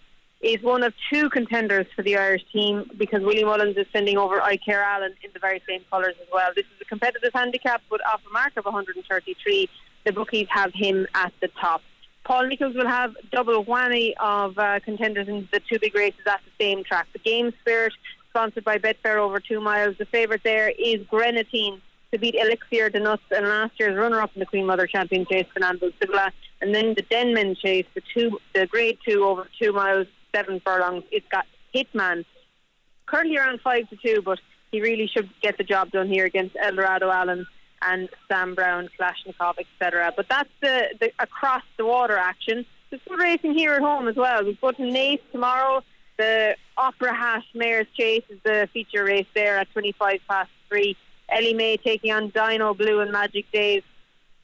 [0.42, 4.40] is one of two contenders for the Irish team because Willie Mullins is sending over
[4.40, 6.50] Iker Allen in the very same colours as well.
[6.56, 9.70] This is a competitive handicap, but off a mark of 133,
[10.06, 11.82] the bookies have him at the top.
[12.26, 16.42] Paul Nicholls will have double whammy of uh, contenders in the two big races at
[16.46, 17.08] the same track.
[17.14, 17.94] The Game Spirit,
[18.30, 19.98] sponsored by Betfair over two miles.
[19.98, 21.82] The favourite there is Greaneteen
[22.12, 25.45] to beat Elixir De Nutz and last year's runner-up in the Queen Mother Champion Chase,
[25.55, 26.32] Funambule Sivola.
[26.62, 31.03] And then the Denman Chase, the two, the Grade Two over two miles, seven furlongs.
[31.12, 32.26] It's got Hitman,
[33.05, 34.39] currently around five to two, but
[34.72, 37.45] he really should get the job done here against Eldorado Allen
[37.82, 40.14] and Sam Brown, Kalashnikov, etc.
[40.16, 42.66] But that's the, the across the water action.
[42.89, 44.43] There's good racing here at home as well.
[44.43, 45.84] We've got Naas tomorrow.
[46.18, 50.97] The Opera Hash Mayor's Chase is the feature race there at 25 past three.
[51.32, 53.84] Ellie May taking on Dinoblue and Magic Days.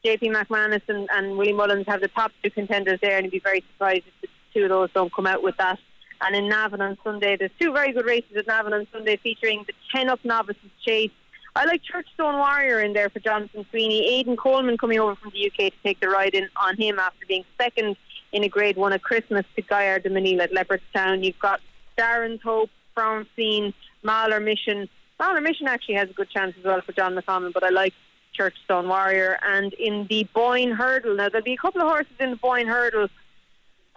[0.04, 3.40] JP McManus and, and Willie Mullins have the top two contenders there, and you'd be
[3.40, 5.78] very surprised if the two of those don't come out with that.
[6.20, 9.64] And in Navan on Sunday, there's two very good races at Navan on Sunday featuring
[9.66, 11.10] the 10 up novices chase.
[11.54, 14.06] I like Churchstone Warrior in there for Jonathan Sweeney.
[14.18, 17.24] Aidan Coleman coming over from the UK to take the ride in on him after
[17.26, 17.96] being second
[18.32, 21.24] in a grade one at Christmas to Gaillard Du Mesnil at Leopardstown.
[21.24, 21.60] You've got
[21.96, 23.72] Darren's Hope, Francine,
[24.02, 24.88] Mahler Mission.
[25.18, 27.94] Mahler Mission actually has a good chance as well for John McConnell, but I like
[28.38, 29.38] Churchstone Warrior.
[29.42, 32.66] And in the Boyne Hurdle, now there'll be a couple of horses in the Boyne
[32.66, 33.08] Hurdle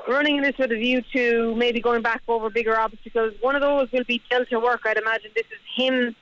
[0.07, 3.33] running in this with a view to maybe going back over bigger obstacles.
[3.41, 4.81] One of those will be Delta Work.
[4.85, 6.15] I'd imagine this is him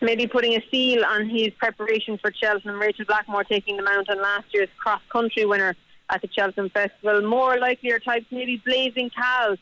[0.00, 2.80] maybe putting a seal on his preparation for Cheltenham.
[2.80, 5.76] Rachel Blackmore taking the mount on last year's cross country winner
[6.08, 7.22] at the Cheltenham Festival.
[7.22, 9.58] More likelier types, maybe Blazing Khal.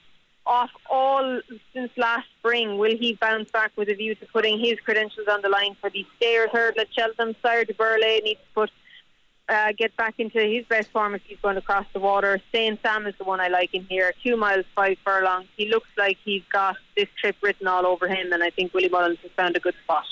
[0.51, 1.41] Off all
[1.73, 5.41] since last spring, will he bounce back with a view to putting his credentials on
[5.43, 7.37] the line for the Stayers Hurdle at Cheltenham?
[7.41, 8.71] Sire Du Berlais needs to put
[9.49, 12.41] uh, get back into his best form if he's going to cross the water.
[12.53, 14.13] Saint Sam is the one I like in here.
[14.25, 15.47] Two miles, five furlongs.
[15.57, 18.89] He looks like he's got this trip written all over him, and I think Willie
[18.89, 20.05] Mullins has found a good spot.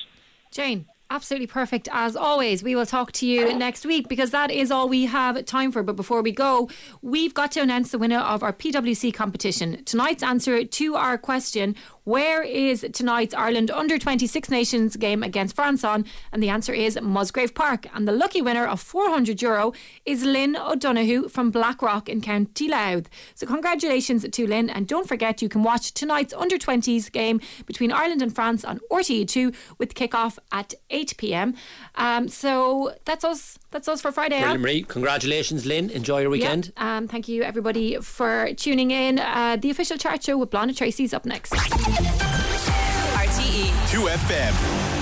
[0.50, 2.62] Jane, absolutely perfect as always.
[2.62, 5.82] We will talk to you next week because that is all we have time for.
[5.82, 6.68] But before we go,
[7.00, 9.84] we've got to announce the winner of our PwC competition.
[9.84, 11.74] Tonight's answer to our question
[12.08, 16.06] Where is tonight's Ireland under 26 Nations game against France on?
[16.32, 17.86] And the answer is Musgrave Park.
[17.94, 19.74] And the lucky winner of 400 euro
[20.06, 23.10] is Lynn O'Donoghue from Blackrock in County Louth.
[23.34, 24.70] So congratulations to Lynn.
[24.70, 28.80] And don't forget you can watch tonight's under 20s game between Ireland and France on
[28.90, 31.56] RTE2 with kick-off at 8 p.m.
[31.96, 33.58] Um, so that's us.
[33.70, 34.38] That's us for Friday.
[34.38, 34.82] Brilliant, Marie.
[34.82, 35.90] Congratulations, Lynn.
[35.90, 36.72] Enjoy your weekend.
[36.74, 39.18] Yeah, um, thank you everybody for tuning in.
[39.18, 41.52] Uh, the official chart show with Blonde Tracy's up next.
[41.98, 43.72] RTE.
[43.90, 44.97] 2FM.